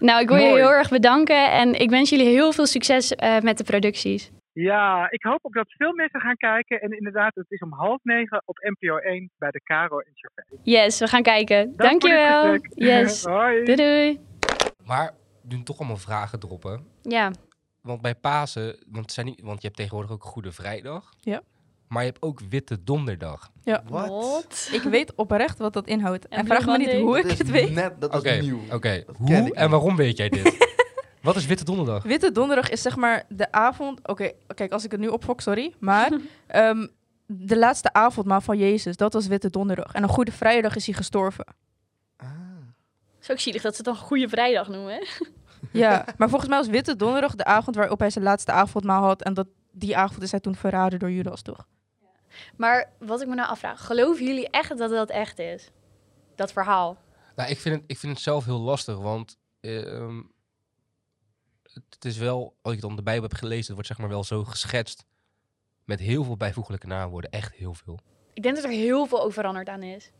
Nou, 0.00 0.22
ik 0.22 0.28
wil 0.28 0.36
je 0.36 0.44
heel 0.44 0.72
erg 0.72 0.88
bedanken 0.88 1.50
en 1.52 1.80
ik 1.80 1.90
wens 1.90 2.10
jullie 2.10 2.26
heel 2.26 2.52
veel 2.52 2.66
succes 2.66 3.14
eh, 3.14 3.40
met 3.40 3.58
de 3.58 3.64
producties. 3.64 4.30
Ja, 4.52 5.10
ik 5.10 5.22
hoop 5.22 5.38
ook 5.42 5.54
dat 5.54 5.66
veel 5.68 5.94
mensen 5.94 6.20
gaan 6.20 6.36
kijken. 6.36 6.80
En 6.80 6.96
inderdaad, 6.96 7.34
het 7.34 7.46
is 7.48 7.60
om 7.60 7.72
half 7.72 7.98
negen 8.02 8.42
op 8.44 8.58
NPO 8.58 8.96
1 8.96 9.30
bij 9.38 9.50
de 9.50 9.60
Caro 9.62 9.98
en 9.98 10.12
Chauffeur. 10.14 10.58
Yes, 10.62 10.98
we 10.98 11.06
gaan 11.06 11.22
kijken. 11.22 11.76
Dank 11.76 11.78
Dankjewel. 11.78 12.58
Yes. 12.74 13.24
Hoi. 13.34 13.64
Doei 13.64 13.76
doei. 13.76 14.20
Maar 14.86 15.14
doen 15.42 15.62
toch 15.62 15.78
allemaal 15.78 15.96
vragen 15.96 16.40
droppen. 16.40 16.86
Ja, 17.02 17.30
Want 17.82 18.00
bij 18.00 18.14
Pasen, 18.14 18.76
want, 18.86 19.12
zijn 19.12 19.26
niet, 19.26 19.40
want 19.40 19.60
je 19.60 19.66
hebt 19.66 19.78
tegenwoordig 19.78 20.12
ook 20.12 20.24
Goede 20.24 20.52
Vrijdag. 20.52 21.12
Ja. 21.20 21.42
Maar 21.90 22.02
je 22.02 22.08
hebt 22.08 22.22
ook 22.22 22.40
Witte 22.48 22.82
Donderdag. 22.84 23.50
Ja. 23.62 23.82
Wat? 23.88 24.68
Ik 24.72 24.82
weet 24.82 25.14
oprecht 25.14 25.58
wat 25.58 25.72
dat 25.72 25.86
inhoudt. 25.86 26.28
En, 26.28 26.38
En 26.38 26.46
vraag 26.46 26.66
me 26.66 26.78
niet 26.78 26.92
hoe 26.92 27.22
Dat 27.22 27.30
ik 27.30 27.38
het 27.38 27.50
weet. 27.50 27.70
Net, 27.70 28.00
dat 28.00 28.14
Oké, 28.16 28.30
is 28.30 28.40
nieuw. 28.44 28.60
oké. 28.72 29.04
Hoe 29.16 29.34
en 29.34 29.44
niet. 29.44 29.54
waarom 29.56 29.96
weet 29.96 30.16
jij 30.16 30.28
dit? 30.28 30.68
Wat 31.22 31.36
is 31.36 31.46
Witte 31.46 31.64
Donderdag? 31.64 32.02
Witte 32.02 32.32
donderdag 32.32 32.70
is 32.70 32.82
zeg 32.82 32.96
maar 32.96 33.24
de 33.28 33.52
avond. 33.52 34.08
Oké, 34.08 34.30
kijk, 34.54 34.72
als 34.72 34.84
ik 34.84 34.90
het 34.90 35.00
nu 35.00 35.06
opfok, 35.08 35.40
sorry. 35.40 35.74
Maar 35.78 36.12
ehm, 36.46 36.86
de 37.26 37.58
laatste 37.58 37.92
avondmaal 37.92 38.40
van 38.40 38.58
Jezus, 38.58 38.96
dat 38.96 39.12
was 39.12 39.26
Witte 39.26 39.50
donderdag. 39.50 39.92
En 39.92 40.02
een 40.02 40.08
Goede 40.08 40.32
Vrijdag 40.32 40.76
is 40.76 40.86
hij 40.86 40.94
gestorven. 40.94 41.44
Ah. 42.16 42.28
Het 43.14 43.22
is 43.22 43.30
ook 43.30 43.38
zielig 43.38 43.62
dat 43.62 43.76
ze 43.76 43.82
het 43.82 43.86
dan 43.94 44.04
Goede 44.04 44.28
Vrijdag 44.28 44.68
noemen. 44.68 44.92
hè? 44.94 45.00
Ja, 45.72 46.04
maar 46.16 46.28
volgens 46.28 46.50
mij 46.50 46.58
was 46.58 46.68
Witte 46.68 46.96
donderdag 46.96 47.34
de 47.34 47.44
avond 47.44 47.76
waarop 47.76 47.98
hij 47.98 48.10
zijn 48.10 48.24
laatste 48.24 48.52
avondmaal 48.52 49.02
had. 49.02 49.22
En 49.22 49.34
dat 49.34 49.46
die 49.72 49.96
avond 49.96 50.22
is 50.22 50.30
hij 50.30 50.40
toen 50.40 50.54
verraden 50.56 50.98
door 50.98 51.10
Judas, 51.10 51.42
toch? 51.42 51.66
Maar 52.56 52.92
wat 52.98 53.20
ik 53.20 53.28
me 53.28 53.34
nou 53.34 53.48
afvraag, 53.48 53.86
geloven 53.86 54.24
jullie 54.24 54.50
echt 54.50 54.78
dat 54.78 54.90
dat 54.90 55.10
echt 55.10 55.38
is? 55.38 55.70
Dat 56.34 56.52
verhaal. 56.52 56.96
Nou, 57.36 57.50
ik 57.50 57.58
vind 57.60 57.74
het, 57.74 57.84
ik 57.86 57.98
vind 57.98 58.12
het 58.12 58.22
zelf 58.22 58.44
heel 58.44 58.60
lastig, 58.60 58.98
want 58.98 59.38
ehm, 59.60 60.22
het, 61.72 62.04
is 62.04 62.16
wel, 62.16 62.54
als 62.62 62.74
ik 62.74 62.80
dan 62.80 62.96
de 62.96 63.02
Bijbel 63.02 63.22
heb 63.22 63.34
gelezen, 63.34 63.64
het 63.64 63.72
wordt 63.72 63.86
zeg 63.86 63.98
maar 63.98 64.08
wel 64.08 64.24
zo 64.24 64.44
geschetst 64.44 65.04
met 65.84 66.00
heel 66.00 66.24
veel 66.24 66.36
bijvoeglijke 66.36 66.86
naamwoorden. 66.86 67.30
Echt 67.30 67.54
heel 67.54 67.74
veel. 67.74 67.98
Ik 68.32 68.42
denk 68.42 68.54
dat 68.54 68.64
er 68.64 68.70
heel 68.70 69.06
veel 69.06 69.18
over 69.18 69.32
veranderd 69.32 69.68
aan 69.68 69.82
is. 69.82 70.10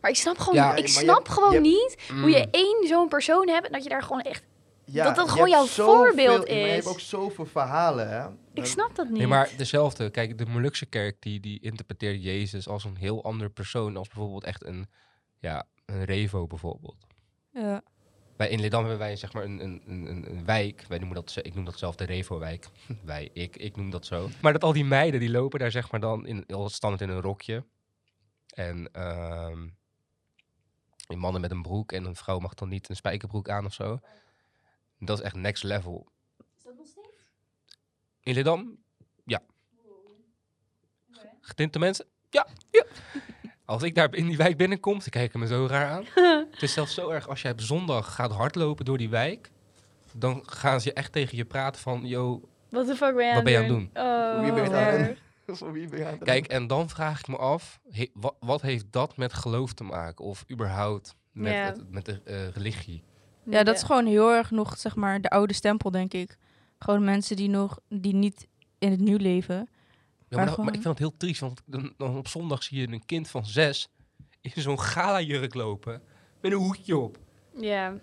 Maar 0.00 0.10
ik 0.10 0.16
snap 0.16 0.38
gewoon, 0.38 0.54
Ja, 0.54 0.74
ik 0.74 0.86
je 0.86 0.88
snap 0.88 1.28
gewoon 1.28 1.52
je 1.52 1.60
niet 1.60 1.96
hoe 2.20 2.30
je 2.30 2.44
Mm. 2.44 2.48
één 2.50 2.86
zo'n 2.86 3.08
persoon 3.08 3.48
hebt 3.48 3.66
en 3.66 3.72
dat 3.72 3.82
je 3.82 3.88
daar 3.88 4.02
gewoon 4.02 4.20
echt... 4.20 4.42
Ja, 4.86 5.04
Dat 5.04 5.16
dat 5.16 5.30
gewoon 5.30 5.48
jouw 5.48 5.66
voorbeeld 5.66 6.48
maar 6.48 6.56
Je 6.56 6.64
hebt 6.66 6.84
is. 6.84 6.90
ook 6.90 7.00
zoveel 7.00 7.46
verhalen, 7.46 8.08
hè? 8.08 8.28
Ik 8.52 8.64
snap 8.66 8.94
dat 8.94 9.08
niet. 9.08 9.16
Nee, 9.18 9.26
maar 9.26 9.50
dezelfde. 9.56 10.10
Kijk, 10.10 10.38
de 10.38 10.46
Molukse 10.46 10.86
kerk 10.86 11.16
die, 11.22 11.40
die 11.40 11.60
interpreteert 11.60 12.22
Jezus 12.22 12.68
als 12.68 12.84
een 12.84 12.96
heel 12.96 13.24
ander 13.24 13.50
persoon. 13.50 13.96
Als 13.96 14.08
bijvoorbeeld 14.08 14.44
echt 14.44 14.64
een, 14.64 14.86
ja, 15.38 15.66
een 15.86 16.04
revo 16.04 16.46
bijvoorbeeld. 16.46 16.96
Ja. 17.52 17.82
Bij 18.36 18.48
in 18.48 18.60
Leerdam 18.60 18.80
hebben 18.80 18.98
wij 18.98 19.16
zeg 19.16 19.32
maar 19.32 19.44
een, 19.44 19.60
een, 19.64 19.82
een, 19.86 20.06
een- 20.30 20.44
wijk. 20.44 20.84
Wij 20.88 20.98
noemen 20.98 21.16
dat, 21.16 21.30
ze- 21.30 21.42
ik 21.42 21.54
noem 21.54 21.64
dat 21.64 21.78
zelf 21.78 21.94
de 21.96 22.04
Revo-wijk. 22.04 22.68
wij, 23.04 23.30
ik, 23.32 23.56
ik 23.56 23.76
noem 23.76 23.90
dat 23.90 24.06
zo. 24.06 24.28
Maar 24.42 24.52
dat 24.52 24.64
al 24.64 24.72
die 24.72 24.84
meiden 24.84 25.20
die 25.20 25.30
lopen 25.30 25.58
daar 25.58 25.70
zeg 25.70 25.90
maar 25.90 26.00
dan 26.00 26.26
in, 26.26 26.46
al 26.46 26.68
standaard 26.68 27.02
in 27.02 27.08
een 27.16 27.20
rokje. 27.22 27.64
En 28.54 28.88
ehm 28.92 29.68
een 31.08 31.18
mannen 31.18 31.40
met 31.40 31.50
een 31.50 31.62
broek 31.62 31.92
en 31.92 32.04
een 32.04 32.16
vrouw 32.16 32.38
mag 32.38 32.54
dan 32.54 32.68
niet 32.68 32.88
een 32.88 32.96
spijkerbroek 32.96 33.48
aan 33.48 33.64
of 33.66 33.72
zo. 33.72 33.98
Dat 35.04 35.18
is 35.18 35.24
echt 35.24 35.34
next 35.34 35.62
level. 35.62 36.06
In 38.20 38.34
Leerdam? 38.34 38.76
Ja. 39.24 39.40
Getinte 41.40 41.78
mensen? 41.78 42.06
Ja. 42.30 42.46
ja. 42.70 42.84
Als 43.64 43.82
ik 43.82 43.94
daar 43.94 44.14
in 44.14 44.26
die 44.26 44.36
wijk 44.36 44.56
binnenkom, 44.56 45.00
ze 45.00 45.10
kijken 45.10 45.40
me 45.40 45.46
zo 45.46 45.66
raar 45.66 45.88
aan. 45.90 46.04
Het 46.50 46.62
is 46.62 46.72
zelfs 46.72 46.94
zo 46.94 47.08
erg, 47.08 47.28
als 47.28 47.42
jij 47.42 47.52
op 47.52 47.60
zondag 47.60 48.14
gaat 48.14 48.32
hardlopen 48.32 48.84
door 48.84 48.98
die 48.98 49.08
wijk, 49.08 49.50
dan 50.12 50.42
gaan 50.46 50.80
ze 50.80 50.92
echt 50.92 51.12
tegen 51.12 51.36
je 51.36 51.44
praten 51.44 51.80
van, 51.82 52.06
yo, 52.06 52.48
Wat 52.70 52.86
de 52.86 52.94
fuck 52.96 53.14
ben 53.14 53.24
je 53.24 53.28
aan 53.30 53.34
Wat 53.34 53.44
ben 53.44 53.52
je 53.52 53.58
het 53.58 53.68
aan 53.70 53.74
doen? 53.76 53.90
Oh, 53.94 54.40
Wie 54.40 54.52
ben 54.52 54.62
je 54.64 54.76
aan 54.76 54.84
het 54.92 55.08
erg. 55.08 55.18
doen? 55.46 55.56
Zo, 55.56 55.72
wie 55.72 55.88
ben 55.88 55.98
je 55.98 56.04
aan 56.06 56.12
het 56.12 56.22
kijk, 56.24 56.46
en 56.46 56.66
dan 56.66 56.88
vraag 56.88 57.18
ik 57.20 57.28
me 57.28 57.36
af, 57.36 57.80
he- 57.90 58.10
wat, 58.14 58.34
wat 58.40 58.62
heeft 58.62 58.84
dat 58.90 59.16
met 59.16 59.32
geloof 59.32 59.72
te 59.72 59.84
maken? 59.84 60.24
Of 60.24 60.44
überhaupt 60.50 61.14
met, 61.32 61.54
het- 61.54 61.90
met 61.90 62.04
de 62.04 62.20
eh, 62.24 62.48
religie? 62.48 63.02
Ja, 63.44 63.62
dat 63.62 63.74
is 63.74 63.82
gewoon 63.82 64.06
heel 64.06 64.30
erg 64.30 64.50
nog, 64.50 64.78
zeg 64.78 64.96
maar, 64.96 65.20
de 65.20 65.30
oude 65.30 65.52
stempel, 65.54 65.90
denk 65.90 66.12
ik. 66.12 66.36
Gewoon 66.78 67.04
mensen 67.04 67.36
die 67.36 67.48
nog, 67.48 67.78
die 67.88 68.14
niet 68.14 68.46
in 68.78 68.90
het 68.90 69.00
nieuw 69.00 69.16
leven. 69.18 69.54
Ja, 69.56 69.66
maar, 70.28 70.38
Maar 70.38 70.48
gewoon- 70.48 70.64
maar 70.64 70.74
ik 70.74 70.82
vind 70.82 70.98
het 70.98 71.08
heel 71.08 71.16
triest, 71.16 71.40
want 71.40 71.62
dan, 71.66 71.94
dan 71.96 72.16
op 72.16 72.28
zondag 72.28 72.62
zie 72.62 72.80
je 72.80 72.88
een 72.92 73.06
kind 73.06 73.28
van 73.28 73.46
zes 73.46 73.88
in 74.40 74.52
zo'n 74.62 74.80
gala-jurk 74.80 75.54
lopen 75.54 76.02
met 76.40 76.52
een 76.52 76.58
hoedje 76.58 76.96
op. 76.96 77.18
Ja, 77.60 77.94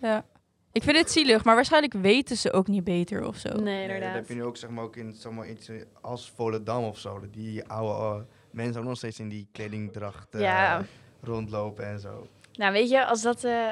Ja. 0.00 0.24
Ik 0.72 0.82
vind 0.82 0.96
het 0.96 1.10
zielig, 1.10 1.44
maar 1.44 1.54
waarschijnlijk 1.54 1.92
weten 1.92 2.36
ze 2.36 2.52
ook 2.52 2.66
niet 2.68 2.84
beter 2.84 3.26
of 3.26 3.36
zo. 3.36 3.48
nee, 3.48 3.62
Nee, 3.62 3.80
dat 3.86 3.94
inderdaad. 3.94 4.14
heb 4.14 4.28
je 4.28 4.34
nu 4.34 4.44
ook 4.44 4.56
zeg 4.56 4.70
maar, 4.70 4.84
ook 4.84 4.96
in 4.96 5.12
zeg 5.12 5.32
maar, 5.32 5.48
iets 5.50 5.68
eh, 5.68 5.82
als 6.00 6.30
Volendam 6.36 6.84
of 6.84 6.98
zo. 6.98 7.20
Die 7.30 7.64
oude 7.64 8.18
eh, 8.18 8.24
mensen 8.50 8.80
ook 8.80 8.86
nog 8.86 8.96
steeds 8.96 9.18
in 9.18 9.28
die 9.28 9.48
kledingdracht 9.52 10.34
eh, 10.34 10.40
Ja. 10.40 10.84
rondlopen 11.22 11.86
en 11.86 12.00
zo. 12.00 12.26
Nou, 12.52 12.72
weet 12.72 12.90
je, 12.90 13.06
als 13.06 13.22
dat, 13.22 13.44
eh, 13.44 13.68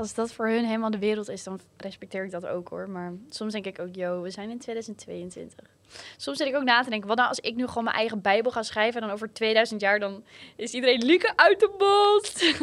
als 0.00 0.14
dat 0.14 0.32
voor 0.32 0.48
hun 0.48 0.64
helemaal 0.64 0.90
de 0.90 0.98
wereld 0.98 1.28
is, 1.28 1.42
dan 1.42 1.60
respecteer 1.76 2.24
ik 2.24 2.30
dat 2.30 2.46
ook 2.46 2.68
hoor. 2.68 2.90
Maar 2.90 3.12
soms 3.28 3.52
denk 3.52 3.66
ik 3.66 3.78
ook, 3.78 3.94
yo, 3.94 4.20
we 4.20 4.30
zijn 4.30 4.50
in 4.50 4.58
2022. 4.58 5.68
Soms 6.16 6.38
zit 6.38 6.46
ik 6.46 6.56
ook 6.56 6.64
na 6.64 6.82
te 6.82 6.90
denken, 6.90 7.08
wat 7.08 7.16
nou 7.16 7.28
als 7.28 7.40
ik 7.40 7.54
nu 7.54 7.66
gewoon 7.66 7.84
mijn 7.84 7.96
eigen 7.96 8.20
Bijbel 8.20 8.50
ga 8.50 8.62
schrijven 8.62 9.00
en 9.00 9.06
dan 9.06 9.16
over 9.16 9.32
2000 9.32 9.80
jaar 9.80 9.98
dan 9.98 10.24
is 10.56 10.72
iedereen 10.72 11.04
Lieke 11.04 11.32
uit 11.36 11.60
de 11.60 11.70
bos. 11.78 12.54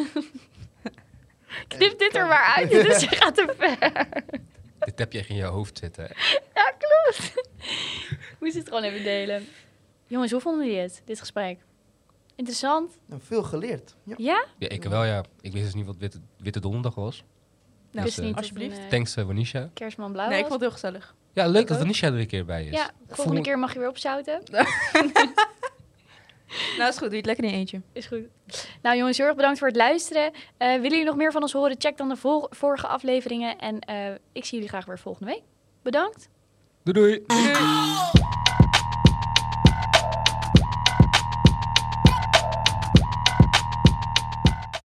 Knip 1.68 1.98
dit 1.98 2.14
er 2.14 2.26
maar 2.26 2.54
uit, 2.56 2.70
dit 2.82 2.86
is, 2.86 3.04
gaat 3.04 3.34
te 3.34 3.54
ver. 3.56 4.08
Dit 4.78 4.98
heb 4.98 5.12
je 5.12 5.18
echt 5.18 5.28
in 5.28 5.36
je 5.36 5.44
hoofd 5.44 5.78
zitten. 5.78 6.10
Ja, 6.54 6.72
klopt. 6.78 7.34
Moest 8.40 8.54
het 8.54 8.68
gewoon 8.68 8.82
even 8.82 9.02
delen. 9.02 9.48
Jongens, 10.06 10.32
hoe 10.32 10.40
vonden 10.40 10.66
jullie 10.66 10.80
het, 10.80 11.02
dit 11.04 11.18
gesprek? 11.18 11.58
Interessant? 12.38 12.98
Nou, 13.06 13.20
veel 13.24 13.42
geleerd. 13.42 13.94
Ja. 14.04 14.14
Ja? 14.18 14.44
Ja, 14.58 14.68
ik 14.68 14.84
wel 14.84 15.04
ja. 15.04 15.24
Ik 15.40 15.52
wist 15.52 15.64
dus 15.64 15.74
niet 15.74 15.86
wat 15.86 15.96
Witte, 15.96 16.18
witte 16.38 16.60
Donderdag 16.60 16.94
was. 16.94 17.24
Nou, 17.92 18.06
Dus, 18.06 18.16
niet 18.16 18.24
eh, 18.24 18.30
dat 18.30 18.40
alsjeblieft. 18.40 18.76
een, 18.76 18.82
eh, 18.82 18.88
Thanks, 18.88 19.16
uh, 19.16 19.24
Wanisha. 19.24 19.70
kerstman 19.74 20.12
blauw 20.12 20.28
Nee, 20.28 20.34
ik 20.38 20.46
vond 20.46 20.52
het 20.52 20.62
heel 20.62 20.70
gezellig. 20.70 21.14
Ja, 21.32 21.46
leuk 21.46 21.66
dat 21.66 21.76
ook. 21.76 21.82
Wanisha 21.82 22.06
er 22.06 22.14
een 22.18 22.26
keer 22.26 22.44
bij 22.44 22.64
is. 22.64 22.72
Ja, 22.74 22.90
volgende 23.08 23.40
keer 23.40 23.58
mag 23.58 23.72
je 23.72 23.78
weer 23.78 23.88
opzouten. 23.88 24.42
Nou, 26.78 26.88
is 26.90 26.96
goed. 26.98 27.00
Doe 27.00 27.10
je 27.10 27.16
het 27.16 27.26
lekker 27.26 27.44
in 27.44 27.50
je 27.50 27.56
eentje. 27.56 27.80
Is 27.92 28.06
goed. 28.06 28.20
Nou 28.82 28.96
jongens, 28.96 29.16
heel 29.18 29.26
erg 29.26 29.36
bedankt 29.36 29.58
voor 29.58 29.68
het 29.68 29.76
luisteren. 29.76 30.32
Eh, 30.56 30.68
willen 30.68 30.82
jullie 30.90 31.04
nog 31.04 31.16
meer 31.16 31.32
van 31.32 31.42
ons 31.42 31.52
horen? 31.52 31.74
Check 31.78 31.96
dan 31.96 32.08
de 32.08 32.16
vol- 32.16 32.46
vorige 32.50 32.86
afleveringen. 32.86 33.58
En 33.58 33.78
eh, 33.80 34.10
ik 34.32 34.44
zie 34.44 34.52
jullie 34.54 34.68
graag 34.68 34.84
weer 34.84 34.98
volgende 34.98 35.32
week. 35.32 35.42
Bedankt. 35.82 36.28
Doei 36.82 36.98
doei. 36.98 37.24
Doei. 37.26 38.17